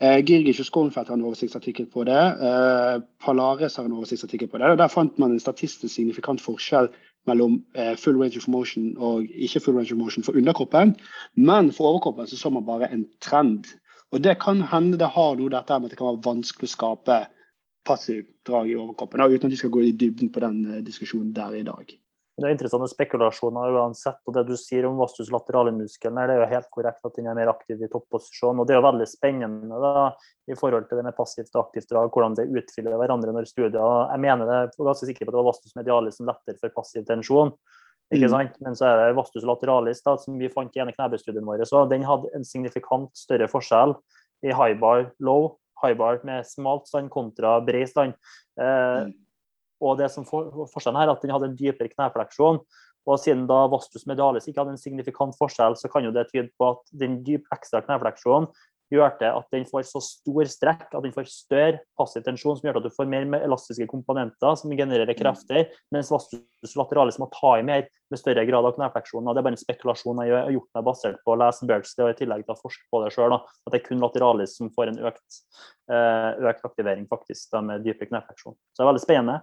[0.01, 2.17] Eh, Girgic og Skornfeldt har en oversiktsartikkel på det.
[2.17, 4.71] Eh, Palares har en oversiktsartikkel på det.
[4.71, 6.89] og Der fant man en statistisk signifikant forskjell
[7.29, 10.95] mellom eh, full range of motion og ikke full range of motion for underkroppen.
[11.35, 13.65] Men for overkroppen så så man bare en trend.
[14.11, 16.75] Og det kan hende det har noe dette med at det kan være vanskelig å
[16.75, 17.19] skape
[17.85, 21.33] passivt drag i overkroppen, uten at vi skal gå i dybden på den eh, diskusjonen
[21.33, 22.00] der i dag.
[22.39, 24.19] Det er interessante spekulasjoner uansett.
[24.25, 27.35] og Det du sier om vastus laterale-muskelen, det er jo helt korrekt at den er
[27.37, 28.61] mer aktiv i topposisjon.
[28.61, 30.05] og Det er jo veldig spennende da,
[30.47, 33.75] i forhold til det med passivt og aktivt drag, hvordan det utfyller hverandre når studier
[34.13, 36.59] Jeg mener det jeg er ganske sikker på at det var vastus medialis som letter
[36.61, 37.51] for passiv tensjon.
[38.11, 38.35] ikke mm.
[38.35, 38.55] sant?
[38.63, 41.65] Men så er det vastus lateralis da, som vi fant i ene knebestudien vår.
[41.67, 43.97] så Den hadde en signifikant større forskjell
[44.47, 48.15] i high bar low, high bar med smalt stand kontra bred stand.
[48.59, 49.13] Eh, Mm.
[49.81, 52.61] Og det som for, Forskjellen her er at den hadde en dypere knefleksjon.
[53.09, 56.51] Og siden da vastus medialis ikke hadde en signifikant forskjell, så kan jo det tyde
[56.59, 58.45] på at den dype ekstra knefleksjonen
[58.91, 62.67] gjør det at den får så stor strekk at den får større passiv tensjon, som
[62.67, 67.53] gjør at du får mer elastiske komponenter som genererer krefter, mens vastus lateralis må ta
[67.59, 69.29] i mer med større grad av knefleksjon.
[69.31, 72.11] Det er bare en spekulasjon jeg har gjort meg basert på å lese Birds og
[72.11, 73.37] i tillegg til å forske på det sjøl.
[73.39, 75.41] At det er kun lateralis som får en økt,
[75.87, 78.59] eh, økt aktivering faktisk med dypere knefleksjon.
[78.59, 79.39] Så det er veldig spennende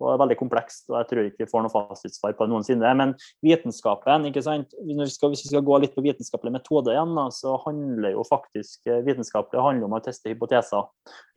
[0.00, 0.86] og er veldig komplekst.
[0.90, 2.92] og Jeg tror ikke vi får noe fasitsvar på det noensinne.
[2.96, 4.74] Men vitenskapen, ikke sant?
[4.80, 8.16] Når vi skal, hvis vi skal gå litt på vitenskapelig metode igjen, da, så handler
[8.16, 10.88] jo faktisk eh, handler om å teste hypoteser.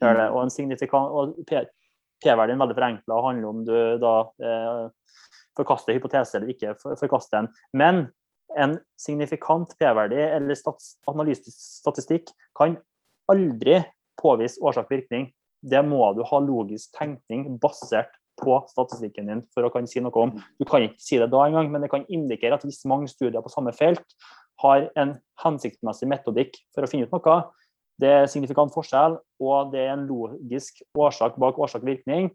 [0.03, 0.23] Mm.
[0.31, 1.37] Og en signifikant,
[2.23, 4.83] P-verdien er veldig forenkla handler om du da eh,
[5.59, 7.49] forkaster hypoteser eller ikke for- forkaster den.
[7.75, 8.05] Men
[8.59, 12.77] en signifikant P-verdi eller stats, analytisk statistikk kan
[13.31, 13.81] aldri
[14.19, 15.31] påvise årsak-virkning.
[15.63, 20.23] Det må du ha logisk tenkning basert på statistikken din for å kan si noe
[20.23, 20.31] om.
[20.59, 23.43] Du kan ikke si det da engang, men det kan indikere at hvis mange studier
[23.43, 24.17] på samme felt
[24.63, 27.37] har en hensiktsmessig metodikk for å finne ut noe,
[28.01, 32.31] det er signifikant forskjell, og det er en logisk årsak bak årsak-virkning,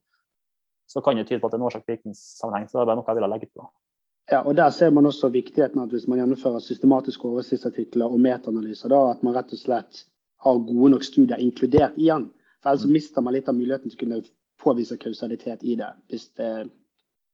[0.89, 2.69] så kan det tyde på at det er en årsak-virkningssammenheng.
[2.69, 3.67] Så det er bare noe jeg ville legge på.
[4.31, 8.93] Ja, og Der ser man også viktigheten at hvis man gjennomfører systematiske oversiktsartikler og metaanalyser,
[8.93, 10.05] da at man rett og slett
[10.45, 12.29] har gode nok studier inkludert igjen.
[12.63, 14.21] For Ellers mister man litt av muligheten til å kunne
[14.63, 16.69] påvise kausalitet i det, hvis det,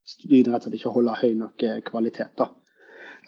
[0.08, 2.34] studiene rett og slett ikke holder høy nok eh, kvalitet.
[2.38, 2.50] da.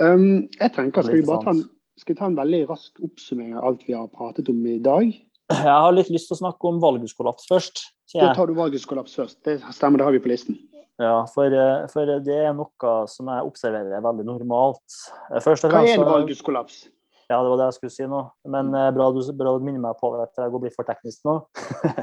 [0.00, 1.62] Um, jeg tenker, Skal vi bare ta en,
[1.96, 5.08] skal vi ta en veldig rask oppsummering av alt vi har pratet om i dag?
[5.52, 7.84] Jeg har litt lyst til å snakke om valguskollaps først.
[8.12, 9.38] Da tar du valguskollaps først.
[9.46, 10.58] Det stemmer, det har vi på listen.
[11.00, 15.00] Ja, for, eh, for det er noe som jeg observerer veldig normalt.
[15.30, 16.86] Eh, Først og Hva er en valguskollaps?
[17.26, 18.20] Ja, det var det jeg skulle si nå.
[18.54, 20.86] Men eh, bra du, bra du minner meg på det, at jeg går blir for
[20.86, 21.34] teknisk nå.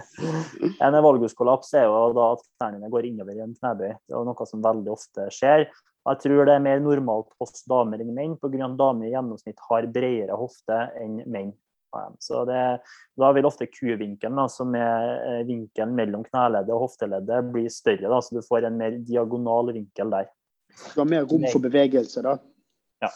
[0.83, 3.93] en valguskollaps er jo da at knærne går innover i en knebøy.
[4.03, 5.69] Det er noe som veldig ofte skjer.
[6.03, 8.65] Jeg tror det er mer normalt hos damer enn menn, pga.
[8.67, 11.53] at damer i gjennomsnitt har bredere hofte enn menn.
[12.19, 12.81] Så det,
[13.17, 18.09] Da vil ofte kuvinkelen, da, som er eh, vinkelen mellom kneleddet og hofteleddet, bli større.
[18.09, 20.31] Da, så du får en mer diagonal vinkel der.
[20.95, 22.39] Du har mer rom for bevegelse, da?
[23.03, 23.11] Ja,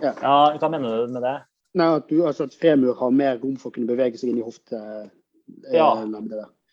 [0.00, 1.36] Hva mener du med det?
[1.76, 4.38] Nei, at, du, altså at femur har mer rom for å kunne bevege seg inn
[4.40, 4.78] i hofte...
[4.80, 5.90] eh, Ja.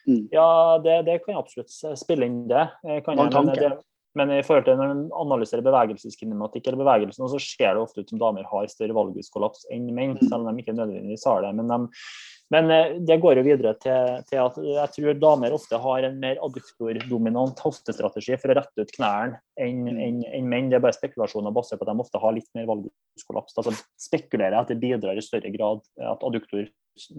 [0.03, 0.27] Mm.
[0.33, 2.63] Ja, det, det kan absolutt spille inn det.
[2.87, 3.71] eh, Kan jeg, men, det
[4.15, 8.11] men i forhold til når man analyserer bevegelseskinematikk eller bevegelsen, så ser det ofte ut
[8.11, 10.27] som damer har større valguskollaps enn menn, Mm.
[10.29, 11.53] selv om de ikke nødvendigvis har det.
[11.55, 11.87] Men, de,
[12.53, 16.19] men eh, det går jo videre til, til at jeg tror damer ofte har en
[16.21, 20.69] mer adduktordominant hoftestrategi for å rette ut knærne enn en, enn- enn menn.
[20.71, 23.57] Det er bare spekulasjoner basert på at de ofte har litt mer valguskollaps.
[23.59, 23.75] Altså
[24.07, 26.69] spekulerer at det bidrar i større grad, at adduktor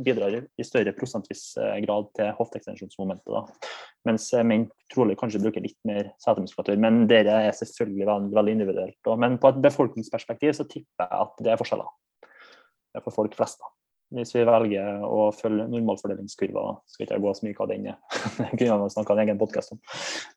[0.06, 3.26] bidrar i større prosentvis eh, grad til hofteekstensjonsmomentet.
[3.34, 3.72] da.
[4.06, 6.78] Mens eh, menn trolig kanskje bruker litt mer setemuskulatur.
[6.80, 8.98] Men dere er selvfølgelig veldig, veldig individuelt.
[9.06, 9.16] da.
[9.18, 11.90] Men på et befolkningsperspektiv så tipper jeg at det er forskjeller.
[12.22, 13.58] Det er for folk flest.
[13.58, 13.72] da.
[14.14, 17.96] Hvis vi velger å følge normalfordelingskurva, skal ikke jeg gå så mye hva den er.
[18.38, 19.80] Det kunne jeg snakka en egen podkast om.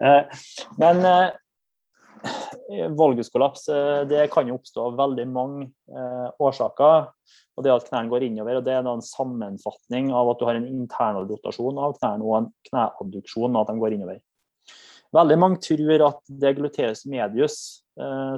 [0.01, 0.39] Eh,
[0.81, 5.67] Men eh, valguskollaps eh, det kan jo oppstå av veldig mange
[6.41, 7.11] årsaker.
[7.57, 10.57] Og det at knærne går innover, og det er en sammenfatning av at du har
[10.59, 14.19] en internal rotasjon av knærne og en kneadduksjon av at de går innover.
[15.17, 17.57] Veldig mange tror at det er gluteus medius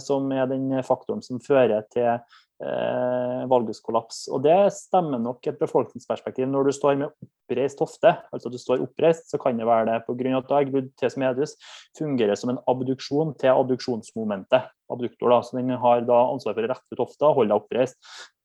[0.06, 2.21] som er den faktoren som fører til
[2.63, 4.26] eh, valguskollaps.
[4.34, 6.48] Og det stemmer nok et befolkningsperspektiv.
[6.50, 10.00] Når du står med oppreist hofte, altså du står oppreist, så kan det være det
[10.08, 10.34] pga.
[10.38, 11.56] at da gluteus medius
[11.98, 14.69] fungerer som en abduksjon til abduksjonsmomentet.
[14.89, 17.62] Abduktor, da, så den har da ansvar for å rette ut hofta og holde deg
[17.62, 18.00] oppreist.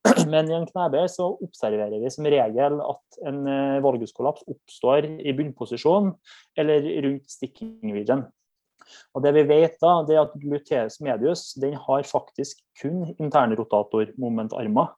[0.32, 5.32] Men i en knebøy så observerer vi som regel at en eh, valguskollaps oppstår i
[5.36, 6.12] bunnposisjon
[6.60, 8.26] eller rundt sticking region.
[9.14, 14.92] Og det vi vet da, det er at gluteus medius den har faktisk kun internrotatormomentarmer.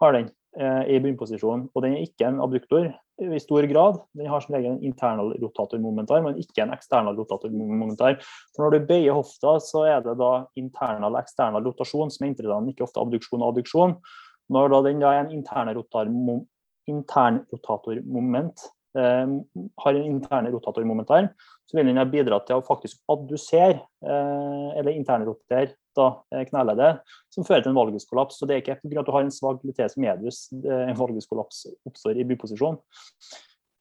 [0.00, 1.68] Har den eh, i bunnposisjon.
[1.72, 2.90] Og den er ikke en abduktor
[3.22, 4.00] i stor grad.
[4.18, 8.18] Den har som regel en internal rotatormomentar, men ikke en eksternal rotatormomentar.
[8.54, 12.32] For når du bøyer hofta, så er det da internal og eksternal rotasjon som er
[12.34, 13.96] interessant, ikke ofte abduksjon og adduksjon.
[14.52, 16.50] Når da den da er en internrotatormoment
[16.84, 18.60] internrotatormoment
[18.98, 19.28] eh,
[19.84, 21.30] har en interne rotatormomentar,
[21.64, 27.46] så vil den ha bidratt til å faktisk addusere eh, eller internrotere eh, kneleddet, som
[27.46, 28.38] fører til en valguskollaps.
[28.38, 29.00] Så det er ikke pga.
[29.00, 32.80] at du har en svak gluteus medius en valguskollaps oppstår i byposisjon.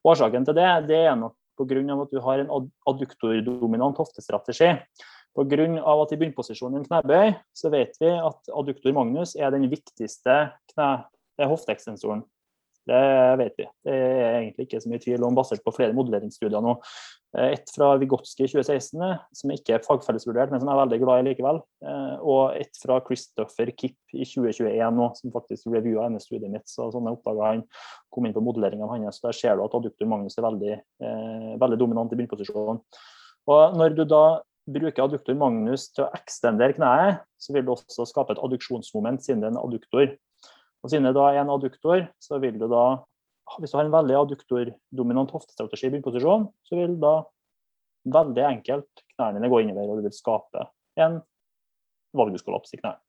[0.04, 1.82] Årsaken til det, det er nok pga.
[2.02, 4.74] at du har en ad- adduktordominant hoftestrategi.
[5.34, 5.66] Pga.
[5.82, 10.54] at i bunnposisjonen i en knebøy så vet vi at adduktor magnus er den viktigste
[11.42, 12.24] hofteekstensoren.
[12.84, 13.02] Det
[13.40, 13.66] vet vi.
[13.88, 16.74] Det er egentlig ikke så mye tvil om, basert på flere modelleringsstudier nå.
[17.34, 19.00] Ett et fra Vigotski i 2016,
[19.40, 21.62] som ikke er fagfellesvurdert, men som jeg er veldig glad i likevel.
[21.82, 26.68] Eh, og et fra Christopher Kipp i 2021 nå, som faktisk reviewa hennes studiet mitt.
[26.70, 27.64] så sånne oppdaga han
[28.14, 29.22] kom inn på modelleringen hans.
[29.24, 32.84] Der ser du at adduktor Magnus er veldig, eh, veldig dominant i bunnposisjonen.
[33.48, 34.26] Og når du da
[34.70, 39.42] bruker adduktor Magnus til å ekstendere kneet, så vil du også skape et adduksjonsmoment siden
[39.42, 40.14] det er en adduktor.
[40.84, 43.04] Og siden det da er en adduktor, så vil du da
[43.60, 47.26] Hvis du har en veldig adduktordominant hoftestrategi i bunnposisjon, så vil da
[48.08, 50.64] veldig enkelt knærne dine gå innover, og du vil skape
[51.04, 51.18] en
[52.16, 53.02] valguskollaps i knærne.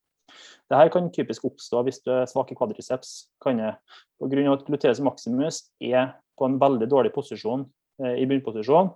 [0.70, 3.14] Dette kan typisk oppstå hvis du er svak i kvadriceps.
[3.46, 7.66] Av at gluteus maximus er på en veldig dårlig posisjon
[8.02, 8.90] eh, i bunnposisjon,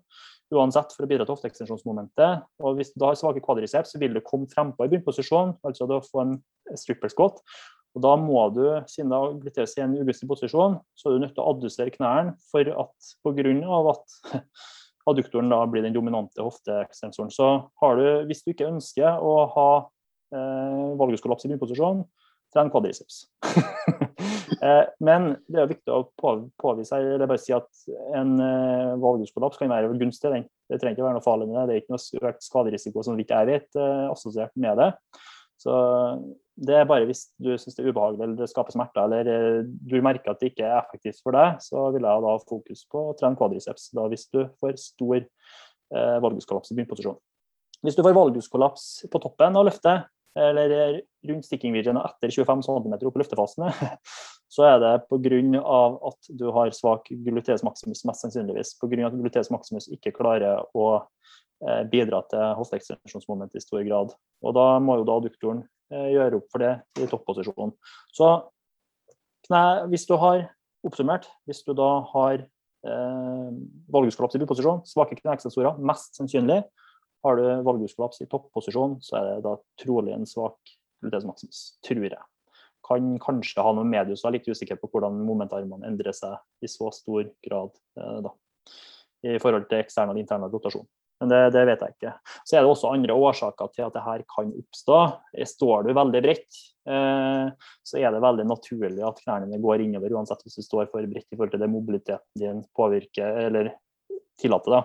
[0.54, 2.46] uansett for å bidra til hofteekstensjonsmomentet.
[2.64, 6.00] Og hvis du har svake kvadriceps, så vil du komme frempå i bunnposisjon, altså da
[6.02, 6.38] få en
[6.78, 7.12] stripper.
[7.96, 11.24] Og da må du, siden da gluteus er i en ugunstig posisjon, så er du
[11.24, 13.54] nødt til å addusere knærne for at pga.
[13.94, 14.44] at
[15.08, 17.32] adduktoren da blir den dominante hofteekstensoren.
[17.32, 17.48] Så
[17.82, 19.70] har du, hvis du ikke ønsker å ha
[20.36, 22.04] eh, valguskollaps i bunnposisjon,
[22.54, 23.26] tren kvadriceps.
[24.64, 27.68] Eh, men det er viktig å påvise eller bare si at
[28.16, 30.32] en eh, valguskollaps kan være gunstig.
[30.32, 30.46] Den.
[30.66, 31.66] Det trenger ikke være noe farlig med det.
[31.68, 34.88] Det er ikke noe økt skaderisiko som vidt jeg vet, eh, assosiert med det.
[35.62, 35.76] Så
[36.58, 39.96] det er bare hvis du syns det er ubehagelig eller det skaper smerter eller du
[40.02, 43.02] merker at det ikke er effektivt for deg, så vil jeg da ha fokus på
[43.10, 47.18] å trene kvadriceps da hvis du får stor eh, valguskollaps i bunnposisjon.
[47.86, 52.62] Hvis du får valguskollaps på toppen av løftet, eller rundt sticking region og etter 25
[52.66, 53.70] cm opp i løftefasene,
[54.54, 55.62] så er det pga.
[56.10, 58.76] at du har svak gluteus maximus, mest sannsynligvis.
[58.80, 59.06] Pga.
[59.06, 64.14] at gluteus maximus ikke klarer å eh, bidra til hofteekstensjonsmoment i stor grad.
[64.42, 67.74] Og da må jo da adduktoren eh, gjøre opp for det i topposisjonen.
[68.12, 68.30] Så
[69.88, 70.48] hvis du har
[70.86, 73.52] oppsummert, hvis du da har eh,
[73.92, 76.62] valgutskollaps i buposisjon, svake kneekstensorer, mest sannsynlig,
[77.26, 82.24] har du valgutskollaps i topposisjon, så er det da trolig en svak gluteus tror jeg.
[82.86, 86.70] Kan kanskje ha noen medius, jeg er litt usikker på hvordan momentarmene endrer seg i
[86.70, 88.32] så stor grad eh, da,
[89.26, 90.86] i forhold til ekstern og intern rotasjon.
[91.20, 92.12] Men det, det, vet jeg ikke.
[92.46, 94.98] Så er det også andre årsaker til at det her kan oppstå.
[95.50, 100.44] Står du veldig bredt, eh, så er det veldig naturlig at knærne går innover, uansett
[100.46, 103.72] hvis du står for bredt i forhold til det mobiliteten din påvirker eller
[104.38, 104.76] tillater.
[104.76, 104.84] da.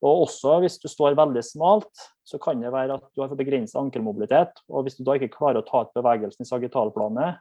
[0.00, 3.38] Og også hvis du står veldig smalt, så kan det være at du har for
[3.38, 4.62] begrenset ankelmobilitet.
[4.72, 7.38] Og hvis du da ikke klarer å ta ut bevegelsen i sagittalplanet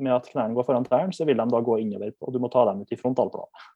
[0.00, 2.50] med at knærne går foran tærne, så vil de da gå innover, og du må
[2.52, 3.68] ta dem ut i frontalplanet.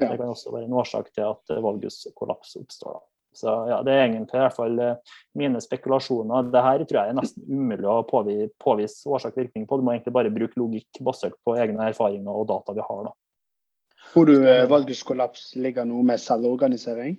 [0.00, 2.96] Det kan også være en årsak til at valguskollaps oppstår.
[2.96, 3.11] da.
[3.32, 6.50] Så ja, Det er egentlig i hvert fall eh, mine spekulasjoner.
[6.52, 9.78] Det her tror jeg er nesten umulig å påvise årsak-virkning på.
[9.78, 13.04] Du må egentlig bare bruke logikk basert på egne erfaringer og data vi har.
[13.08, 13.14] da.
[14.12, 17.16] Tror du eh, valguskollaps ligger noe med selvorganisering?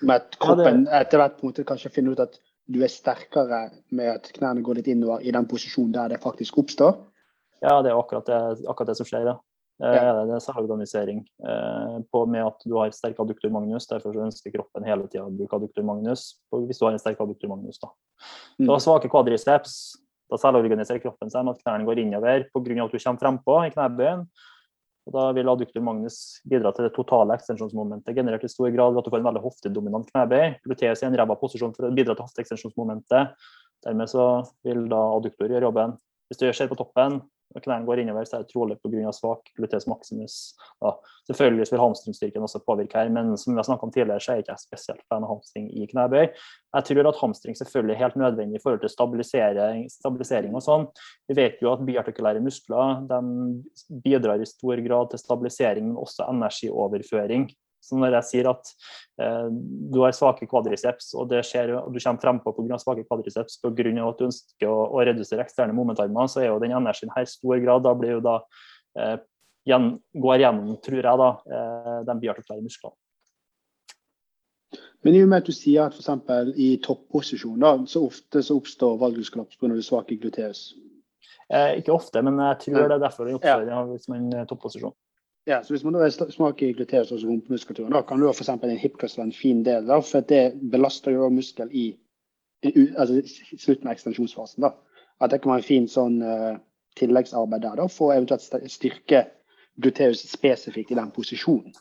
[0.00, 2.40] Med at kroppen etter hvert på en måte kanskje finner ut at
[2.70, 3.60] du er sterkere
[3.94, 6.96] med at knærne går litt innover i den posisjonen der det faktisk oppstår?
[7.60, 8.40] Ja, det er akkurat det,
[8.70, 9.26] akkurat det som skjer.
[9.28, 9.36] Ja.
[9.80, 10.12] Ja.
[10.28, 13.88] Det er selvorganisering eh, på, med at du har sterk adduktor magnus.
[13.88, 17.48] Derfor ønsker kroppen hele tida å bruke adduktor magnus hvis du har en sterk adduktor
[17.48, 17.80] magnus.
[17.80, 17.88] Da.
[18.58, 18.66] Mm.
[18.66, 19.80] Du har svake kvadriceps.
[20.30, 22.84] Da selvorganiserer kroppen seg med at knærne går innover pga.
[22.84, 24.26] at du kommer frempå i knebøyen.
[25.08, 29.00] Og da vil adduktor magnus bidra til det totale ekstensjonsmomentet generert i stor grad ved
[29.00, 30.60] at du får en veldig hoftedominant knebøy.
[30.66, 33.32] Gluteus i en ræva posisjon for å bidra til hofteekstensjonsmomentet.
[33.86, 34.28] Dermed så
[34.66, 35.96] vil da adduktor gjøre jobben.
[36.28, 37.22] Hvis du ser på toppen,
[37.54, 39.12] når knærne går innover, så er det trolig pga.
[39.14, 40.36] svak gluteus maximus.
[40.82, 40.92] Da.
[41.30, 44.46] Selvfølgelig vil hamstringstyrken også påvirke her, men som vi har om tidligere, så er jeg
[44.46, 46.28] ikke spesielt fan av hamstring i knebøy.
[46.76, 50.86] Jeg tror at hamstring selvfølgelig er helt nødvendig i forhold til stabilisering, stabilisering og sånn.
[51.28, 53.02] Vi vet jo at biartikulære muskler
[54.04, 57.50] bidrar i stor grad til stabilisering, men også energioverføring.
[57.80, 58.70] Så når jeg sier at
[59.22, 59.48] eh,
[59.92, 62.78] du har svake kvadriceps, og det skjer, og du kommer frempå pga.
[62.82, 63.72] svake kvadriceps pga.
[63.72, 67.60] at du ønsker å, å, redusere eksterne momentarmer, så er jo den energien her stor
[67.64, 68.38] grad da blir jo da
[68.98, 69.16] eh,
[69.68, 72.96] gjen, går gjennom, tror jeg, da, eh, de biartikulære musklene.
[75.00, 76.56] Men i og med at du sier at f.eks.
[76.60, 79.72] i topposisjon da, så ofte så oppstår valgmuskulaps pga.
[79.82, 80.74] svake gluteus?
[81.50, 83.80] Eh, ikke ofte, men jeg tror det er derfor det oppstår ja.
[84.04, 84.94] som en topposisjon.
[85.50, 88.48] Ja, så Hvis man da smaker gluteus hos rumpemuskulaturen, da kan du f.eks.
[88.48, 89.86] en hipcrust være en fin del.
[89.88, 91.86] da, For det belaster jo muskel i
[92.62, 93.22] altså,
[93.58, 94.62] slutten av ekstensjonsfasen.
[94.62, 94.70] da.
[95.20, 96.54] At det kan være en fin sånn uh,
[97.00, 99.24] tilleggsarbeid der da, for eventuelt styrke
[99.82, 101.74] gluteus spesifikt i den posisjonen.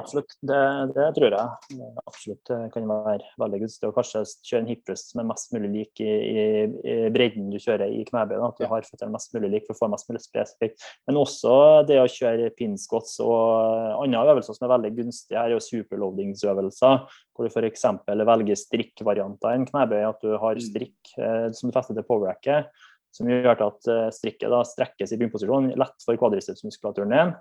[0.00, 0.58] Absolutt, det,
[0.96, 3.88] det, tror jeg absolutt kan være veldig gunstig.
[3.90, 6.44] Og kanskje kjøre en hiprus som er mest mulig lik i, i,
[6.88, 8.38] i bredden du kjører i knebøy.
[8.40, 10.86] At du har føttene mest mulig lik for å få mest mulig spesifikt.
[11.08, 11.52] Men også
[11.90, 17.20] det å kjøre pinscots og andre øvelser som er veldig gunstige her, er jo superloadingsøvelser.
[17.36, 17.86] Hvor du f.eks.
[18.32, 20.00] velger strikkvarianter i en knebøy.
[20.08, 20.66] At du har mm.
[20.72, 22.72] strikk eh, som du fester til powerracket.
[23.12, 27.40] Som gjør at eh, strikket da strekkes i bunnposisjon, lett for kvadricepsmuskulaturen din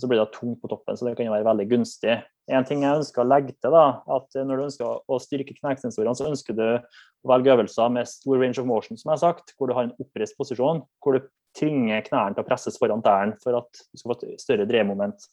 [0.00, 2.16] så blir det tungt på toppen, så det kan jo være veldig gunstig.
[2.50, 6.16] En ting jeg ønsker å legge til, da, at når du ønsker å styrke knekksensorene,
[6.18, 9.54] så ønsker du å velge øvelser med stor range of motion, som jeg har sagt,
[9.56, 13.38] hvor du har en oppreist posisjon, hvor du tvinger knærne til å presses foran tærne
[13.42, 15.28] for at du skal få et større dreiemoment.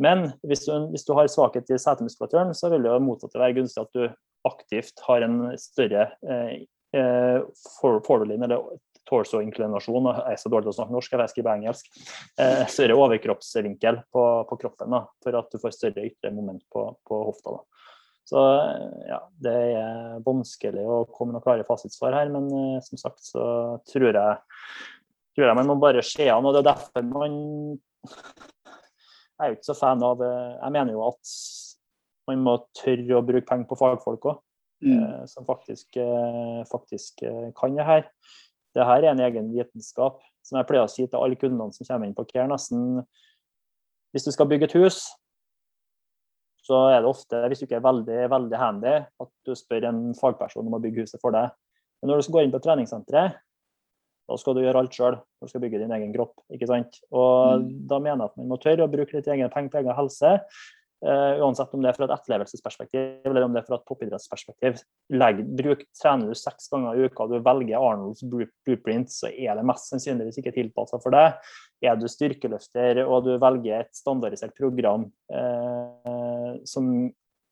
[0.00, 3.58] Men hvis du, hvis du har svakhet i setemuskulaturen, så vil det jo motsatte være
[3.60, 4.08] gunstig at du
[4.48, 6.64] aktivt har en større eh,
[6.96, 7.40] eh
[7.82, 8.78] forward-line, eller
[9.08, 10.10] torso-inklinasjon.
[10.12, 11.90] Jeg er så dårlig til å snakke norsk, jeg skriver engelsk.
[12.40, 16.84] Eh, større overkroppsvinkel på, på kroppen da, for at du får større ytre moment på,
[17.08, 17.56] på hofta.
[17.58, 17.78] Da.
[18.28, 18.40] Så
[19.08, 23.22] ja, det er vanskelig å komme med noen klare fasitsvar her, men eh, som sagt
[23.24, 23.44] så
[23.88, 24.34] tror jeg,
[25.32, 26.44] tror jeg man må bare se an.
[26.44, 27.38] Og det er derfor man
[29.38, 31.32] Jeg er jo ikke så fan av eh, Jeg mener jo at
[32.28, 34.44] man må tørre å bruke penger på fagfolk òg.
[34.84, 35.00] Mm.
[35.00, 37.24] Eh, som faktisk, eh, faktisk
[37.56, 38.04] kan det her.
[38.78, 40.20] Det her er en egen vitenskap.
[40.46, 43.02] Som jeg pleier å si til alle kundene som kommer inn på Care, nesten
[44.14, 45.02] Hvis du skal bygge et hus,
[46.64, 50.00] så er det ofte, hvis du ikke er veldig, veldig handy, at du spør en
[50.16, 51.52] fagperson om å bygge huset for deg.
[52.00, 53.36] Men når du skal gå inn på treningssenteret,
[54.28, 55.16] da skal du gjøre alt sjøl.
[55.40, 56.34] Du skal bygge din egen kropp.
[56.52, 57.00] ikke sant?
[57.08, 57.68] Og mm.
[57.88, 60.34] Da mener jeg at man må tørre å bruke litt egen penger på egen helse.
[60.98, 64.80] Uh, uansett om det er fra et etterlevelsesperspektiv eller om det er fra et toppidrettsperspektiv.
[65.14, 69.54] Legg, bruk, trener du seks ganger i uka og du velger Arnolds blueprint, så er
[69.54, 71.38] det mest sannsynligvis ikke tilpassa for deg.
[71.86, 76.90] Er du styrkeløfter og du velger et standardisert program uh, som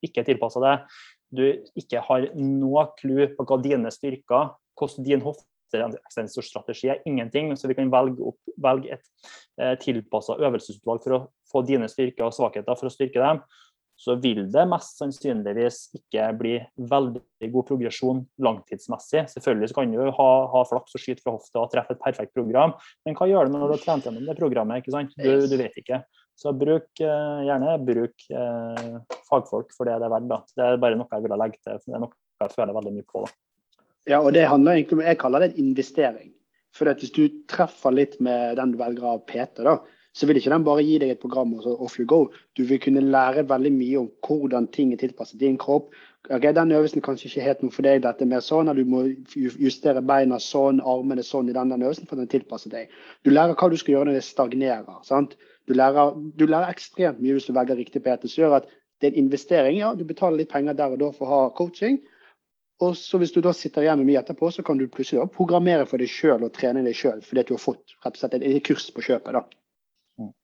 [0.03, 0.97] ikke er tilpassa deg,
[1.35, 1.45] du
[1.79, 5.47] ikke har noe clou på hva dine styrker, hvordan din hofte
[6.15, 11.23] sensorstrategi er ingenting, så vi kan velge, opp, velge et eh, tilpassa øvelsesutvalg for å
[11.51, 13.43] få dine styrker og svakheter for å styrke dem,
[13.97, 16.57] så vil det mest sannsynligvis ikke bli
[16.91, 19.25] veldig god progresjon langtidsmessig.
[19.33, 22.35] Selvfølgelig så kan du ha, ha flaks og skyte fra hofta og treffe et perfekt
[22.37, 22.77] program,
[23.09, 24.85] men hva gjør det når du har trent gjennom det programmet?
[24.85, 25.17] ikke sant?
[25.17, 26.03] Du, du vet ikke.
[26.37, 29.01] Så bruk, eh, gjerne bruk eh,
[29.31, 30.29] fagfolk for det det er verdt.
[30.29, 30.43] da.
[30.53, 31.81] Det er bare noe jeg ville legge til.
[31.81, 33.25] Det er noe jeg føler veldig mye på.
[33.25, 33.46] da.
[34.07, 36.33] Ja, og det handler egentlig om, Jeg kaller det en investering.
[36.75, 39.79] For Hvis du treffer litt med den du velger av PT, da,
[40.17, 42.31] så vil ikke den bare gi deg et program og så off you go.
[42.57, 45.91] Du vil kunne lære veldig mye om hvordan ting er tilpasset din kropp.
[46.31, 48.89] Ok, den øvelsen kanskje ikke helt noe for deg, dette er mer sånn, at du
[48.89, 49.05] må
[49.37, 52.97] justere beina sånn, armene sånn i den, den øvelsen for den tilpasser deg.
[53.25, 54.99] Du lærer hva du skal gjøre når det stagnerer.
[55.05, 55.37] sant?
[55.69, 59.11] Du lærer, du lærer ekstremt mye hvis du velger riktig PT, som gjør at det
[59.11, 59.79] er en investering.
[59.79, 62.01] Ja, du betaler litt penger der og da for å ha coaching,
[62.85, 65.31] og så Hvis du da sitter igjen med mye etterpå, så kan du plutselig da
[65.33, 68.37] programmere for deg sjøl og trene deg sjøl fordi du har fått rett og slett
[68.37, 69.39] et kurs på kjøpet.
[69.39, 69.43] da.
[70.21, 70.35] Mm.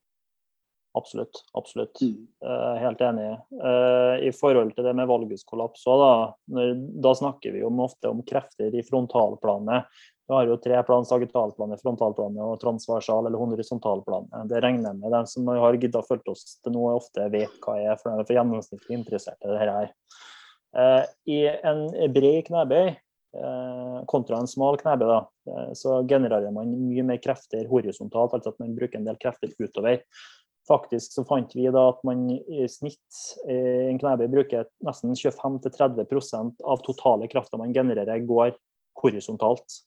[0.96, 1.42] Absolutt.
[1.58, 2.00] absolutt.
[2.44, 3.28] Uh, helt enig.
[3.60, 6.08] Uh, I forhold til det med valguskollaps, da,
[7.04, 9.92] da snakker vi jo ofte om krefter i frontalplanet.
[10.28, 14.48] Vi har jo tre plan, sagittalplanet, frontalplanet og transversal- eller horisontalplanet.
[14.48, 17.58] Det regner jeg med dem som har giddet å følge oss til nå, ofte vet
[17.60, 19.90] hva jeg er, for de er for gjennomsnittlig interessert i det her.
[20.72, 25.18] Eh, I en bred knebøy eh, kontra en smal knebøy, da,
[25.52, 29.52] eh, så genererer man mye mer krefter horisontalt, altså at man bruker en del krefter
[29.60, 30.00] utover.
[30.68, 33.56] Faktisk så fant vi da at man i snitt i
[33.90, 38.54] en knebøy bruker nesten 25-30% av totale krafta man genererer, går
[39.02, 39.82] horisontalt.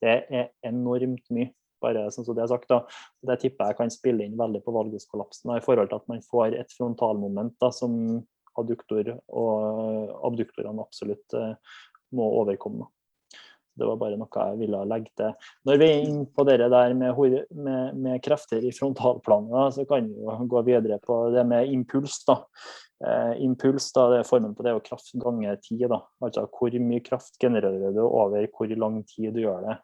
[0.00, 1.50] Det er enormt mye,
[1.82, 2.70] bare sånn som det er sagt.
[2.70, 2.84] da.
[3.26, 6.56] Det tipper jeg kan spille inn veldig på valguskollapsen i forhold til at man får
[6.62, 8.22] et frontalmoment da, som
[8.60, 11.76] adduktor og abduktorene absolutt eh,
[12.16, 12.88] må overkomme.
[13.80, 15.48] Det var bare noe jeg ville legge til.
[15.68, 17.20] Når vi er inne på det der med,
[17.54, 22.18] med, med krefter i frontalplanet, så kan vi jo gå videre på det med impuls.
[22.28, 22.40] da.
[23.00, 25.86] Eh, impuls da, det er formen på det og kraft ganger tid.
[25.88, 26.02] da.
[26.20, 29.78] Altså hvor mye kraft genererer du over hvor lang tid du gjør det.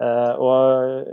[0.00, 1.10] Eh, og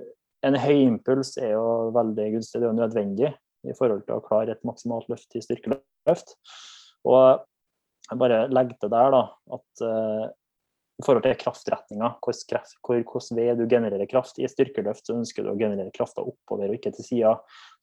[0.47, 3.33] en høy impuls er jo veldig gunstig, det er jo nødvendig
[3.67, 6.37] i forhold til å klare et maksimalt løft i styrkeløft.
[7.07, 7.45] Og
[8.07, 9.23] jeg bare legger til der da,
[9.57, 10.27] at uh,
[10.97, 15.59] i forhold til kraftretninga, hvordan vei du genererer kraft i styrkeløft, så ønsker du å
[15.59, 17.33] generere krafta oppover og ikke til sida.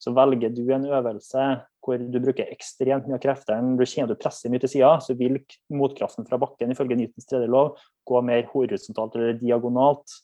[0.03, 1.45] Så velger du en øvelse
[1.85, 5.15] hvor du bruker ekstremt mye av kreftene, du kjenner du presser mye til sida, så
[5.15, 5.39] vil
[5.71, 7.77] motkraften fra bakken ifølge Newtons tredje lov
[8.09, 10.19] gå mer horisontalt eller diagonalt.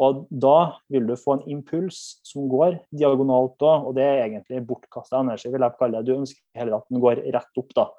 [0.00, 4.62] Og da vil du få en impuls som går diagonalt da, og det er egentlig
[4.70, 6.08] bortkasta energi, vil jeg kalle det.
[6.08, 7.90] Du ønsker heller at den går rett opp, da.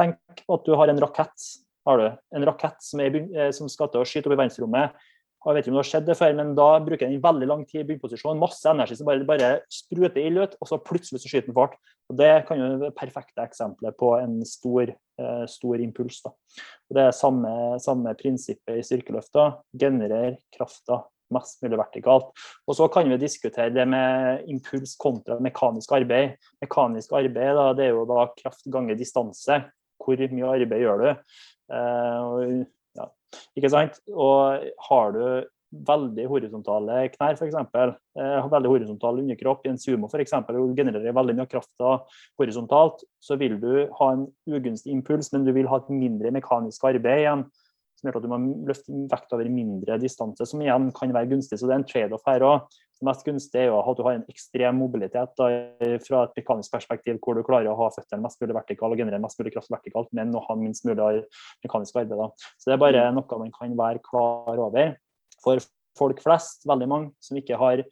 [0.00, 1.48] Tenk at du har en rakett.
[1.88, 4.96] Har du en rakett som, er, eh, som skal til å skyte opp i verdensrommet.
[5.40, 7.62] Jeg vet ikke om det har skjedd det før, men da bruker den veldig lang
[7.64, 8.40] tid i bunnposisjon.
[8.40, 11.78] Masse energi som bare, bare spruter ild ut, og så plutselig så skyter den fart.
[12.12, 16.20] Og Det kan jo være perfekte eksempelet på en stor, eh, stor impuls.
[16.26, 16.34] Da.
[16.90, 19.46] Og det er samme, samme prinsippet i styrkeløfta.
[19.80, 22.30] Generer krafta mest mulig vertikalt.
[22.68, 26.36] Og Så kan vi diskutere det med impuls kontra mekanisk arbeid.
[26.60, 29.62] Mekanisk arbeid da, det er jo da kraft ganger distanse.
[30.00, 31.08] Hvor mye arbeid gjør du?
[31.76, 32.60] Eh,
[32.98, 33.08] ja,
[33.58, 34.00] ikke sant?
[34.10, 35.24] Og har du
[35.70, 37.54] veldig horisontale knær, f.eks.,
[38.18, 41.86] eh, veldig horisontal underkropp i en sumo f.eks., og genererer veldig mye kraft
[42.40, 46.88] horisontalt, så vil du ha en ugunstig impuls, men du vil ha et mindre mekanisk
[46.90, 47.46] arbeid igjen
[48.00, 48.38] som gjør at du må
[48.68, 51.58] løfte vekt over mindre distanse, som igjen kan være gunstig.
[51.60, 52.78] Så det er en trade-off her òg.
[53.00, 55.46] Det mest gunstige er jo at du har en ekstrem mobilitet da,
[56.04, 59.24] fra et mekanisk perspektiv, hvor du klarer å ha føttene mest mulig vertikal og generere
[59.24, 61.22] mest mulig kraft vertikalt, men å ha minst mulig
[61.64, 62.16] mekanisk arbeid.
[62.16, 62.50] Da.
[62.60, 63.20] Så det er bare mm.
[63.20, 64.92] noe man kan være klar over.
[65.40, 65.64] For
[65.96, 67.84] folk flest, veldig mange, som ikke har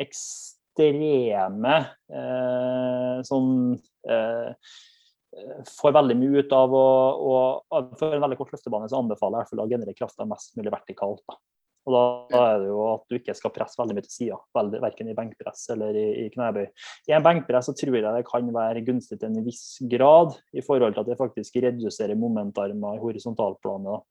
[0.00, 1.74] ekstreme
[2.14, 3.52] eh, sånn
[4.08, 4.70] eh,
[5.80, 6.82] får veldig mye ut av å,
[7.98, 11.22] For en veldig kort løftebane så anbefaler jeg å generere krafta mest mulig vertikalt.
[11.28, 11.38] Da.
[11.88, 14.38] Og da, da, er det jo at du ikke skal presse veldig mye til sida,
[14.82, 16.66] verken i benkpress eller i, i knebøy.
[17.08, 20.64] I en benkpress så tror jeg det kan være gunstig til en viss grad, i
[20.66, 24.04] forhold til at det faktisk reduserer momentarmer i horisontalplanet.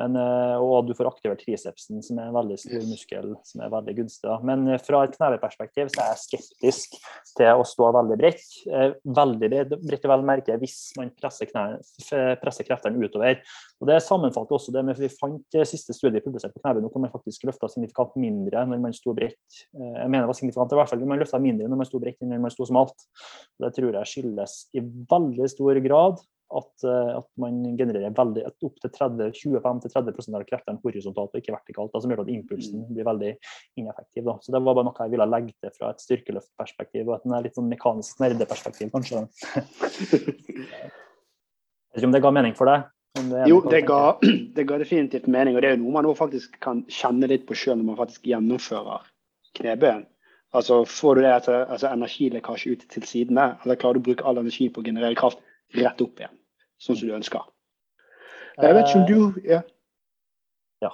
[0.00, 3.70] Men, eh, og du får aktivert tricepsen, som er en veldig stor muskel som er
[3.70, 4.26] veldig gunstig.
[4.26, 4.38] Da.
[4.46, 6.96] Men eh, fra et kneveperspektiv så er jeg skeptisk
[7.38, 8.42] til å stå veldig bredt.
[8.66, 9.50] Eh, veldig
[9.84, 11.78] bredt vel merke hvis man presser, knæ,
[12.42, 13.38] presser, kreftene utover.
[13.78, 17.14] Og Det sammenfatter også det med vi fant siste studie publisert på knebøy hvor man
[17.14, 19.64] faktisk løfta signifikant mindre når man sto bredt.
[19.74, 22.22] Jeg mener det var signifikant i hvert fall, man løfta mindre når man sto bredt
[22.24, 23.06] enn når man sto smalt.
[23.60, 26.22] Det tror jeg skyldes i veldig stor grad
[26.58, 31.92] at, eh, at, man genererer veldig, opptil 25-30% av kreftene horisontalt og ikke vertikalt.
[31.92, 32.88] Da, som gjør at impulsen mm.
[32.94, 33.32] blir veldig
[33.80, 34.24] ineffektiv.
[34.28, 34.36] Da.
[34.42, 37.58] Så Det var bare noe jeg ville legge til fra et styrkeløftperspektiv og et litt
[37.58, 39.24] sånn mekanisk nerdeperspektiv, kanskje.
[41.94, 42.88] Jeg vet ikke om det ga mening for deg?
[43.14, 44.00] Det jo, det ga,
[44.56, 45.54] det ga, definitivt mening.
[45.54, 48.26] Og det er jo noe man faktisk kan kjenne litt på sjøl når man faktisk
[48.30, 49.06] gjennomfører
[49.58, 50.06] knebøyen.
[50.54, 54.38] Altså Får du det altså, energilekkasje ut til sidene, eller klarer du å bruke all
[54.42, 55.42] energi på å generere kraft
[55.74, 56.34] rett opp igjen?
[56.84, 57.46] Sånn som du ønsker.
[58.60, 59.60] Jeg vet ikke om du ja.
[60.84, 60.92] ja.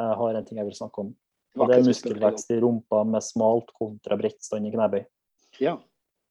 [0.00, 1.14] Jeg har en ting jeg vil snakke om.
[1.54, 5.04] Og det er muskelvekst i rumpa med smalt kontra bredt stand i knebøy.
[5.62, 5.76] Ja.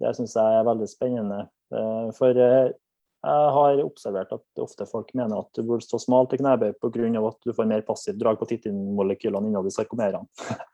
[0.02, 1.46] Det syns jeg er veldig spennende.
[1.72, 2.74] Eh, for eh,
[3.24, 7.22] jeg har observert at ofte folk mener at du burde stå smalt i knebøy pga.
[7.30, 10.28] at du får mer passivt drag på titinmolekylene innad i sarkomerene.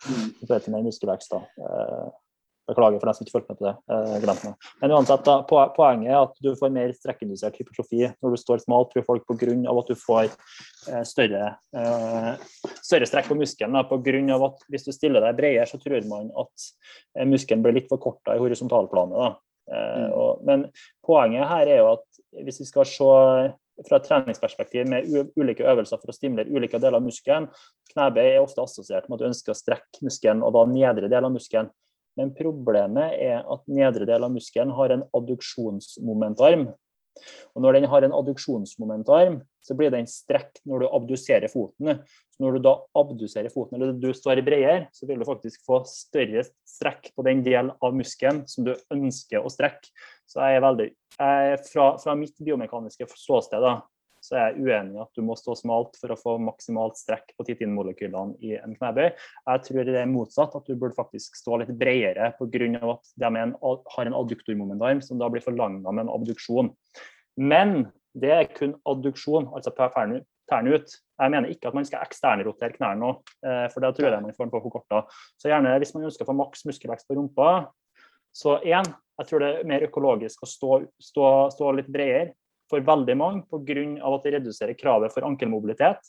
[0.07, 0.31] Mm.
[0.47, 1.43] det er mer muskelvekst da.
[2.69, 3.73] Beklager for dem som ikke fulgte med på det.
[3.89, 5.35] Eh, Men uansett, da,
[5.75, 9.55] poenget er at du får mer strekkindusert hypertrofi når du står smalt, tror folk, pga.
[9.73, 12.31] at du får eh, større, eh,
[12.85, 13.79] større strekk på muskelen.
[13.89, 17.79] På grunn av at Hvis du stiller deg bredere, så tror man at muskelen blir
[17.79, 19.17] litt forkorta i horisontalplanet.
[19.17, 19.31] Da.
[19.69, 20.11] Mm.
[20.17, 20.63] og, men
[21.05, 23.09] poenget her er jo at hvis vi skal se
[23.87, 25.07] fra et treningsperspektiv med
[25.39, 27.47] ulike øvelser for å stimulere ulike deler av muskelen.
[27.93, 31.27] Knebøy er ofte assosiert med at du ønsker å strekke muskelen og da nedre del
[31.27, 31.71] av muskelen.
[32.17, 36.69] Men problemet er at nedre del av muskelen har en adduksjonsmomentarm.
[37.55, 42.01] Og når den har en adduksjonsmomentarm, så blir den strekk når du abduserer foten.
[42.31, 45.81] Så når du da abduserer foten, eller du står bredere, så vil du faktisk få
[45.89, 49.91] større strekk på den delen av muskelen som du ønsker å strekke.
[50.29, 53.79] Så jeg er veldig, jeg, fra, fra mitt biomekaniske ståsted da,
[54.29, 57.33] så er jeg uenig i at du må stå smalt for å få maksimalt strekk
[57.33, 59.09] på titinmolekylene i en knebøy.
[59.09, 62.91] Jeg tror det er motsatt, at du burde faktisk stå litt bredere pga.
[62.93, 63.55] at de en,
[63.95, 66.73] har en adduktormomentarm som da blir forlanga med en abduksjon.
[67.39, 70.95] Men det er kun adduksjon, altså tærne ut.
[71.19, 73.11] Jeg mener ikke at man skal eksternrotere knærne nå,
[73.45, 75.03] eh, for da tror jeg man får den på forkorta.
[75.41, 77.69] Så gjerne hvis man ønsker å få maks muskelvekst på rumpa,
[78.35, 78.85] så én,
[79.19, 81.25] jeg tror det er mer økologisk å stå, stå,
[81.55, 82.35] stå litt bredere
[82.69, 83.83] for veldig mange pga.
[83.99, 85.99] at det reduserer kravet for ankelmobilitet.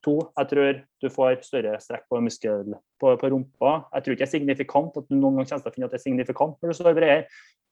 [0.00, 3.72] To, jeg tror du får større strekk på muskel på, på, rumpa.
[3.92, 5.92] Jeg tror ikke det er signifikant at du noen gang kommer til å finne at
[5.92, 7.26] det er signifikant når du står bredere.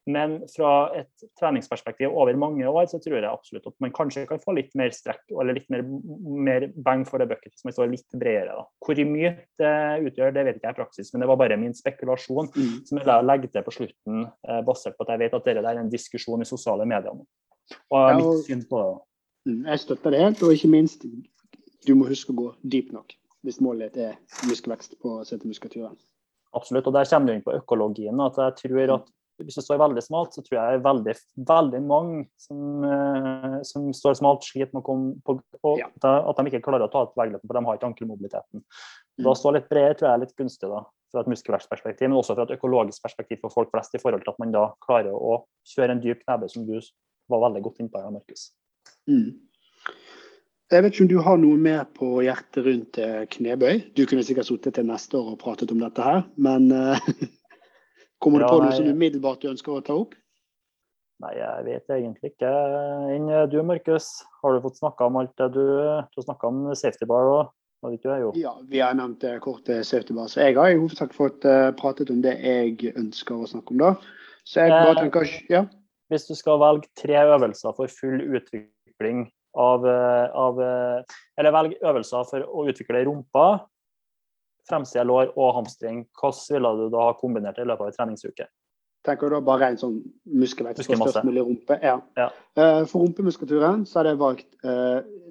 [0.08, 4.40] Men fra et treningsperspektiv over mange år, så tror jeg absolutt at man kanskje kan
[4.40, 5.82] få litt mer strekk eller litt mer,
[6.48, 8.56] mer bang for det bucket hvis man står litt bredere.
[8.56, 8.64] Da.
[8.84, 9.74] Hvor mye det
[10.08, 12.72] utgjør, det vet ikke jeg i praksis, men det var bare min spekulasjon mm.
[12.88, 15.82] som jeg legger til på slutten, eh, basert på at jeg vet at dette er
[15.82, 17.28] en diskusjon i sosiale medier nå.
[17.90, 18.98] Og mitt syn på det.
[19.48, 21.04] Mm, jeg støtter det helt, og ikke minst,
[21.86, 23.14] du må huske å gå dypt nok.
[23.46, 24.16] hvis målet er
[24.48, 25.94] muskelvekst på setemuskulaturen.
[26.58, 26.88] Absolutt.
[26.90, 28.20] Og der kommer du inn på økologien.
[28.20, 31.12] at jeg tror at Hvis du står veldig smalt, så tror jeg veldig,
[31.46, 35.86] veldig mange som, eh, som står smalt, sliter med å komme på og Ja.
[35.86, 38.64] At de ikke klarer å ta ut bevegelsen, for de har ikke ankelmobiliteten.
[38.64, 39.22] Mm.
[39.22, 42.34] Da stå litt bredere tror jeg er litt gunstig da, fra et muskelvekstperspektiv, men også
[42.34, 45.44] fra et økologisk perspektiv for folk flest, i forhold til at man da klarer å
[45.64, 46.80] kjøre en dyp knebe, som du
[47.32, 48.50] var veldig godt innpå her, Markus.
[49.10, 49.36] Mm.
[50.68, 53.84] Jeg vet ikke om du har noe mer på hjertet rundt eh, knebøy.
[53.96, 57.04] Du kunne sikkert sittet til neste år og pratet om dette her, men eh,
[58.22, 60.16] kommer du på noe som umiddelbart du ønsker å ta opp?
[61.18, 62.50] Nei, jeg vet egentlig ikke.
[63.14, 64.10] Enn du, Markus,
[64.42, 65.64] har du fått snakka om alt det du
[66.14, 67.48] Du snakka om safety bar
[67.82, 68.30] Har ikke du, jo?
[68.38, 71.46] Ja, vi har nevnt eh, kort eh, safety bar, så jeg har i hovedsak fått
[71.48, 73.92] eh, pratet om det jeg ønsker å snakke om da.
[74.46, 75.64] Så jeg bare Eh, tenker, ja,
[76.08, 79.26] Hvis du skal velge tre øvelser for full utvikling
[79.58, 83.48] av, eh, av eh, Eller velge øvelser for å utvikle rumpa,
[84.68, 88.48] fremside lår og hamstring, hvordan ville du da ha kombinert i løpet av en treningsuke?
[89.06, 89.94] tenker du da bare en sånn
[90.26, 91.12] muskelvekst på Muskelmasse.
[91.14, 91.78] størst mulig rumpe.
[91.80, 91.94] Ja.
[92.18, 92.26] Ja.
[92.58, 94.56] Eh, For rumpemuskulaturen så hadde jeg valgt,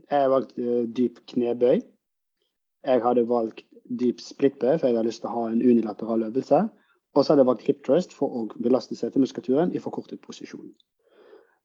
[0.09, 0.55] jeg valgt
[0.97, 1.83] dyp knebøy.
[2.87, 3.61] Jeg hadde valgt
[3.99, 6.63] dyp splittbøy, for jeg har lyst til å ha en unilateral øvelse.
[7.17, 10.69] Og så hadde jeg valgt hip thrust for å belaste setemuskulaturen i forkortet posisjon.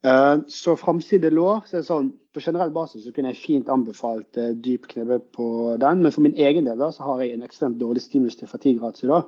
[0.05, 3.69] Eh, Så framside lår, så er det sånn, på generell basis så kunne jeg fint
[3.71, 5.49] anbefalt eh, dyp knebøy på
[5.83, 8.51] den, men for min egen del da, så har jeg en ekstremt dårlig stimulus til
[8.51, 9.21] fatigue-ratio da.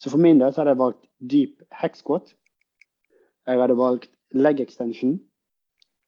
[0.00, 2.34] Så for min del så hadde jeg valgt dyp hack squat.
[3.48, 5.16] Jeg hadde valgt leg extension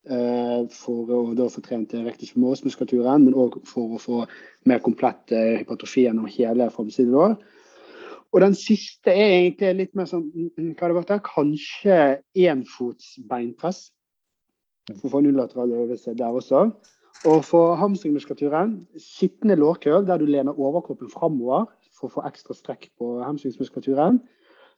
[0.06, 4.22] eh, for å da få trent rectus femoris-muskulaturen, men òg for å få
[4.68, 7.40] mer komplett hypotrofi gjennom hele framside lår.
[8.32, 11.14] Og den siste er egentlig litt mer sånn mm, Hva det vært?
[11.26, 11.98] Kanskje
[12.48, 13.90] enfots beinpress.
[14.88, 16.64] For å få en unilateral øvelse der også.
[17.28, 22.88] Og for hamstringmuskulaturen, sittende lårkøl der du lener overkroppen framover for å få ekstra strekk
[22.98, 24.18] på hamstringsmuskulaturen.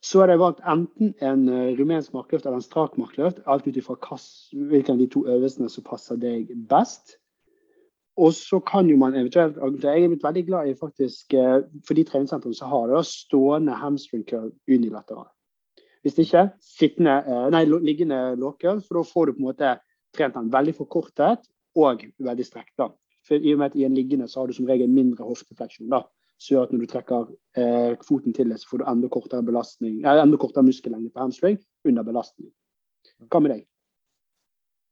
[0.05, 3.79] Så er det valgt enten en eh, rumensk markløft eller en strak markløft, alt ut
[3.81, 7.17] ifra hvilken av de to øvelsene som passer deg best.
[8.17, 11.99] Og så kan jo man eventuelt Jeg er blitt veldig glad i faktisk eh, For
[11.99, 15.27] de treningssentrene som har det, stående hamstring curl unilateral.
[16.05, 19.71] Hvis ikke sittende, eh, nei, liggende lårcurl, for da får du på en måte
[20.15, 22.75] trent den veldig forkortet og veldig strekt.
[22.79, 22.91] da.
[23.27, 25.89] For I og med at i en liggende så har du som regel mindre hoftefleksjon.
[25.91, 26.05] da.
[26.39, 29.43] Så gjør at når du trekker eh, foten til det, så får du enda kortere
[29.43, 31.59] belastning, eh, enda kortere muskellengde på hamstring
[31.89, 32.53] under belastning.
[33.31, 33.67] Hva med deg?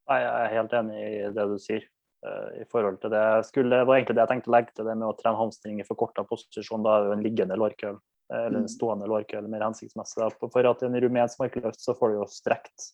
[0.09, 1.85] Nei, Jeg er helt enig i det du sier.
[2.27, 3.25] Eh, i forhold til det.
[3.49, 5.81] Skulle, det var egentlig det jeg tenkte å legge til det med å trene hamstring
[5.81, 6.85] i forkorta posisjon.
[6.85, 8.65] Da er jo en liggende lårkøl eh, eller Mm.
[8.65, 10.23] en stående lårkøl mer hensiktsmessig.
[10.23, 10.49] Da.
[10.49, 12.89] For at i en rumensk markløft så får du jo strekt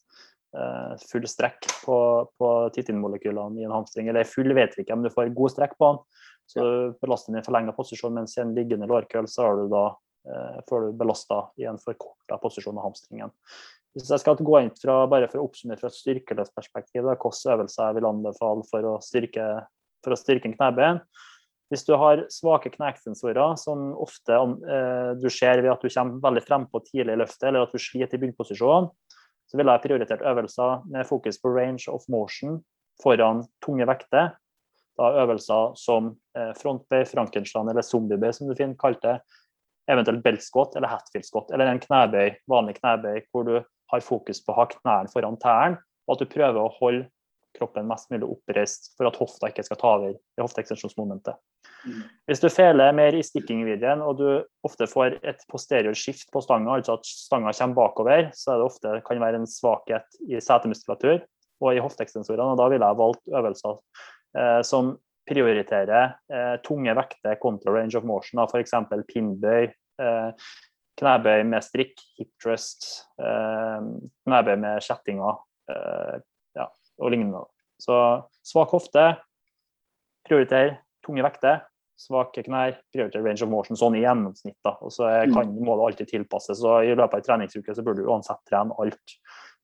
[0.57, 1.99] eh, full strekk på,
[2.39, 4.09] på titinmolekylene i en hamstring.
[4.09, 6.03] Eller full vet vi ikke, men du får god strekk på den.
[6.49, 6.63] Så
[7.03, 9.91] belaster den i forlenga posisjon, mens i en liggende lårkøl så har du da
[10.27, 13.35] eh, får du belasta i en forkorta posisjon av hamstringen.
[13.97, 17.33] Hvis jeg skal gå inn fra, bare for å oppsummere fra et styrkeløst perspektiv, hvilke
[17.55, 19.47] øvelser jeg vil anbefale for å styrke,
[20.05, 21.03] for å styrke en knebein.
[21.69, 26.45] Hvis du har svake kneekstensorer, som ofte eh, du ser ved at du kommer veldig
[26.47, 28.89] frempå tidlig i løftet, eller at du sliter i byggposisjon,
[29.49, 32.61] så ville jeg prioritert øvelser med fokus på range of motion
[33.03, 34.33] foran tunge vekter.
[34.99, 39.19] Da øvelser som eh, frontbøy, frankenstein eller zombiebøy, som du finner kalt det.
[39.89, 43.55] Eventuelt belt squat eller hatfield squat, eller en knæbøy, vanlig knæbøy hvor du
[43.93, 47.07] har fokus på å ha knærne foran tærne, og at du prøver å holde
[47.57, 51.39] kroppen mest mulig oppreist for at hofta ikke skal ta over i hofteekstensjonsmomentet.
[51.87, 52.03] Mm.
[52.29, 54.29] Hvis du feler mer i sticking-videoen, og du
[54.67, 58.69] ofte får et posterior skift på stanga, altså at stanga kommer bakover, så er det
[58.69, 61.25] ofte kan være en svakhet i setemuskulatur
[61.65, 62.53] og i hofteekstensorene.
[62.53, 63.79] og Da ville jeg valgt øvelser
[64.39, 64.97] eh, som
[65.29, 68.75] prioriterer eh, tunge vekter kontra range of motion, f.eks.
[69.11, 69.69] pinnbøy,
[70.01, 70.49] eh,
[70.99, 72.89] knebøy med strikk, hip thrust,
[73.21, 73.79] eh,
[74.27, 75.37] knebøy med kjettinger
[75.71, 76.19] eh,
[76.59, 76.69] ja,
[76.99, 77.45] og lignende.
[77.79, 77.95] Så
[78.43, 79.11] svak hofte,
[80.27, 81.65] prioriter tunge vekter.
[81.99, 84.55] Svake knær, prioriter range of motion, sånn i gjennomsnitt.
[84.63, 86.61] da, og så er- kan, må det alltid tilpasses.
[86.63, 89.17] så I løpet av en treningsuke så burde du uansett trene alt.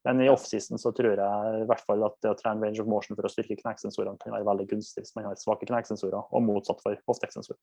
[0.05, 2.89] Men i offseason så tror jeg i hvert fall at det å trene range of
[2.91, 6.45] motion for å styrke knekksensorene kan være veldig gunstig hvis man har svake knekksensorer, og
[6.45, 7.63] motsatt for hofteekstensorer.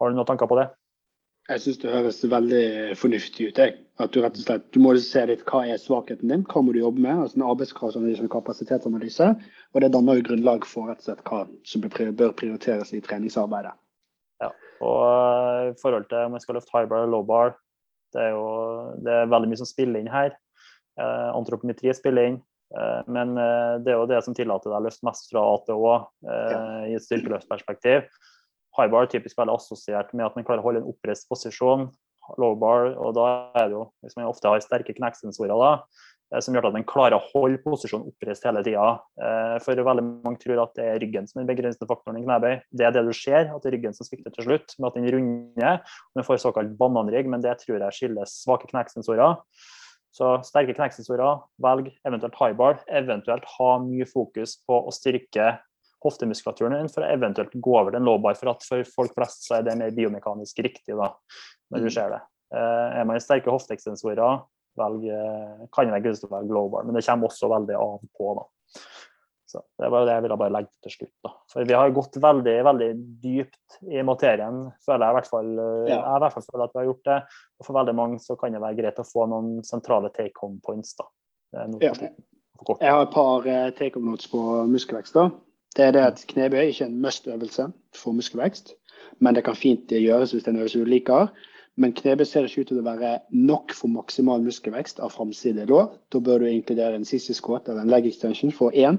[0.00, 0.70] Har du noen tanker på det?
[1.46, 3.58] Jeg syns det høres veldig fornuftig ut.
[3.60, 3.76] Jeg.
[4.02, 6.74] At du rett og slett du må se litt hva er svakheten din, hva må
[6.74, 7.20] du jobbe med.
[7.22, 9.28] altså En arbeidskravsanalyse og kapasitetsanalyse.
[9.72, 13.02] Og det danner jo grunnlag for rett og slett hva som bør bør prioriteres i
[13.04, 13.76] treningsarbeidet.
[14.42, 14.50] Ja,
[14.82, 17.54] Og eh, i forhold til om jeg skal løfte high bar eller low bar,
[18.12, 18.44] det er jo
[19.06, 20.34] det er veldig mye som spiller inn her.
[20.96, 22.38] Eh, antropometri spiller inn.
[22.76, 25.60] Eh, men eh, det er jo det som tillater deg å løfte mest fra A
[25.66, 25.94] til Å
[26.88, 28.08] i et styrkeløftperspektiv.
[28.76, 31.88] high bar er typisk veldig assosiert med at man klarer å holde en oppreist posisjon.
[32.40, 36.56] Low bar, og da er det jo, hvis man ofte har sterke knekksensorer, da, som
[36.56, 38.88] gjør at man klarer å holde posisjonen oppreist hele tida.
[39.62, 42.56] For veldig mange tror at det er ryggen som er den begrensende faktoren i knebøy.
[42.74, 44.98] Det er det du ser, at det er ryggen som svikter til slutt, med at
[44.98, 45.96] den runder.
[46.18, 49.38] Man får såkalt bananrygg, men det tror jeg skyldes svake knekksensorer.
[50.16, 52.78] Så sterke knekksensorer, velg eventuelt high bar.
[52.88, 55.56] Eventuelt ha mye fokus på å styrke
[56.04, 58.38] hoftemuskulaturen din for å eventuelt gå over den low bar.
[58.38, 61.10] For at for folk flest så er det mer biomekanisk riktig da,
[61.72, 61.94] når du mm.
[61.98, 62.22] ser det.
[62.56, 64.40] Eh, er man sterke hofteekstensorer,
[64.80, 68.32] velg, eh, kan grunn å velge low bar, men det kommer også veldig av på.
[68.40, 68.46] da.
[69.46, 71.12] Så Det var det jeg ville bare legge til slutt.
[71.24, 71.30] da.
[71.52, 72.90] For Vi har gått veldig veldig
[73.22, 75.50] dypt i materien, føler jeg i hvert fall.
[75.58, 76.00] Eh, ja.
[76.00, 77.18] Jeg i hvert fall føler at vi har gjort det.
[77.60, 80.60] Og For veldig mange så kan det være greit å få noen sentrale take home
[80.66, 80.94] points.
[80.98, 81.06] da.
[81.54, 81.92] Ja.
[82.80, 83.42] Jeg har et par
[83.78, 85.14] take home notes på muskelvekst.
[85.14, 85.30] da.
[85.76, 88.72] Det er det at knebøy er ikke en must-øvelse for muskelvekst,
[89.20, 91.28] men det kan fint gjøres hvis det er en øvelse du liker.
[91.76, 95.90] Men knebøy ser ikke ut til å være nok for maksimal muskelvekst av framside lår.
[96.12, 98.96] Da bør du inkludere en sissy squat eller en leg extension for én,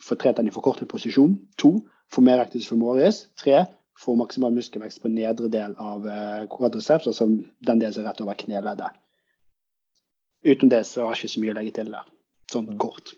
[0.00, 1.38] for tre i forkortet posisjon.
[1.58, 1.80] To,
[2.12, 3.26] få mer actus femoris.
[3.40, 3.64] Tre,
[3.98, 8.22] få maksimal muskelvekst på nedre del av eh, quadriceps, altså den delen som er rett
[8.24, 9.00] over kneleddet.
[10.44, 12.08] Uten det så har jeg ikke så mye å legge til der,
[12.52, 13.14] sånn kort.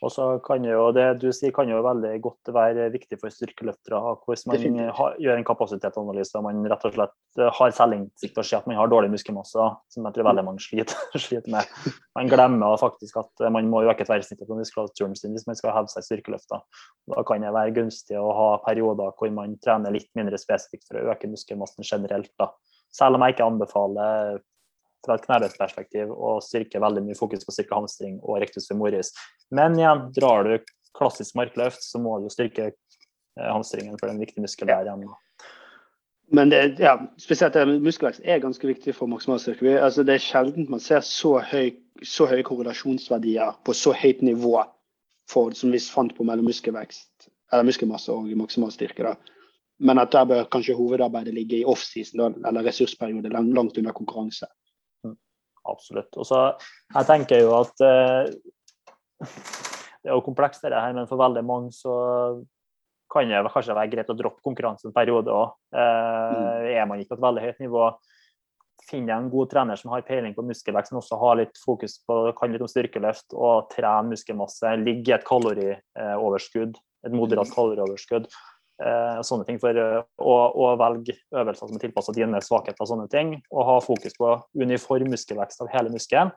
[0.00, 3.98] Og så kan jo det du sier kan jo veldig godt være viktig for styrkeløftere.
[4.30, 8.48] Hvis man har, gjør en kapasitetsanalyse og man rett og slett eh, har selvinnsikt og
[8.48, 10.96] ser at man har dårlig muskelmasse, som jeg tror veldig mange sliter,
[11.26, 11.68] sliter med.
[12.16, 15.92] Man glemmer faktisk at man må øke tverrsnittet på muskulaturen sin hvis man skal heve
[15.92, 16.64] seg styrkeløfter.
[17.12, 21.00] Da kan det være gunstig å ha perioder hvor man trener litt mindre spesifikt for
[21.00, 22.32] å øke muskelmassen generelt.
[22.40, 22.54] Da.
[22.94, 24.40] Selv om jeg ikke anbefaler
[25.06, 29.14] fra et knebøyperspektiv og styrke veldig mye fokus på styrke hamstring og rectus femoris.
[29.54, 34.44] Men igjen, drar du klassisk markløft, så må du styrke eh, hamstringen, for den viktige
[34.44, 35.10] muskelen der igjen.
[36.30, 39.80] Men det, ja, spesielt muskelvekst er ganske viktig for maksimalstyrke.
[39.82, 41.72] Altså, det er sjelden man ser så, høy,
[42.46, 44.60] korrelasjonsverdier på så høyt nivå
[45.30, 49.08] for, som vi fant på mellom muskelvekst, eller muskelmasse og maksimalstyrke.
[49.08, 49.40] Da.
[49.82, 54.46] Men at der bør kanskje hovedarbeidet ligge i offseason eller ressursperiode langt under konkurranse
[55.68, 56.12] absolutt.
[56.16, 56.44] Og så
[56.94, 58.30] jeg tenker jo at eh,
[60.00, 61.94] det er jo komplekst, det her, men for veldig mange så
[63.10, 65.56] kan det kanskje være greit å droppe konkurranse en periode òg.
[65.74, 67.88] Eh, er man ikke på et veldig høyt nivå,
[68.90, 71.98] finner jeg en god trener som har peiling på muskelvekst, men også har litt fokus
[72.06, 77.54] på kan litt om styrkeløft og trene muskelmasse, ligge i et kalorioverskudd, et moderat mm.
[77.56, 78.30] kalorioverskudd,
[78.80, 82.88] Eh, sånne ting for eh, å, å velge øvelser som er tilpassa dine svakheter og
[82.88, 83.34] sånne ting.
[83.52, 86.32] Og ha fokus på uniform muskelvekst av hele muskelen.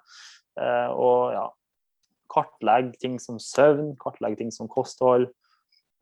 [0.59, 1.45] Eh, og ja,
[2.33, 5.29] kartlegge ting som søvn, kartlegge ting som kosthold,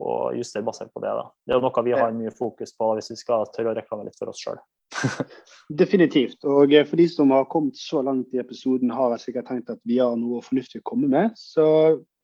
[0.01, 1.13] og justere basert på det.
[1.13, 1.27] da.
[1.45, 4.17] Det er noe vi har mye fokus på hvis vi skal tørre å reklamere litt
[4.17, 4.57] for oss sjøl.
[5.81, 6.41] Definitivt.
[6.41, 9.79] Og for de som har kommet så langt i episoden, har jeg sikkert tenkt at
[9.85, 11.37] vi har noe fornuftig å komme med.
[11.37, 11.63] Så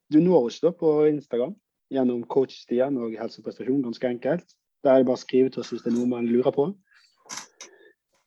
[0.09, 1.53] du når oss da på Instagram
[1.93, 4.57] gjennom coach-Stian og helseprestasjon, ganske enkelt.
[4.83, 6.69] Der er det bare å skrive til oss hvis det er noe man lurer på.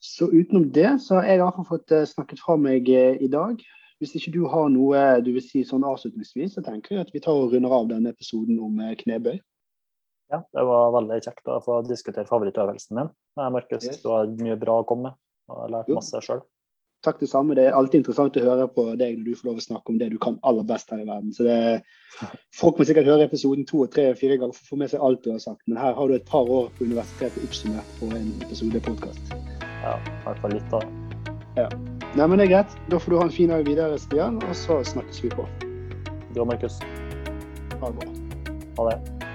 [0.01, 3.61] Så utenom det så har jeg iallfall fått eh, snakket fra meg eh, i dag.
[4.01, 7.21] Hvis ikke du har noe du vil si sånn avslutningsvis, så tenker jeg at vi
[7.21, 9.37] tar og runder av denne episoden om eh, knebøy.
[10.31, 13.13] Ja, det var veldig kjekt å få diskutere favorittøvelsen din.
[13.37, 14.01] Markus, yes.
[14.01, 15.19] du har mye bra å komme med
[15.51, 16.43] og har lært masse sjøl.
[17.05, 17.55] Takk det samme.
[17.57, 20.01] Det er alltid interessant å høre på deg når du får lov å snakke om
[20.01, 21.33] det du kan aller best her i verden.
[21.33, 21.57] Så det,
[22.53, 25.23] Folk må sikkert høre episoden to, tre, fire ganger for å få med seg alt
[25.25, 25.63] du har sagt.
[25.71, 29.33] Men her har du et par år på universitetet oppsummert på en episode podkast.
[29.81, 30.83] Ja, i hvert fall litt, da.
[31.57, 31.71] Ja.
[32.19, 32.77] Nei, men det er greit.
[32.93, 35.49] Da får du ha en fin dag videre, Stian, og så snakkes vi på.
[36.35, 36.77] Du og Markus.
[37.81, 38.13] Ha det bra.
[38.83, 39.30] Ha det.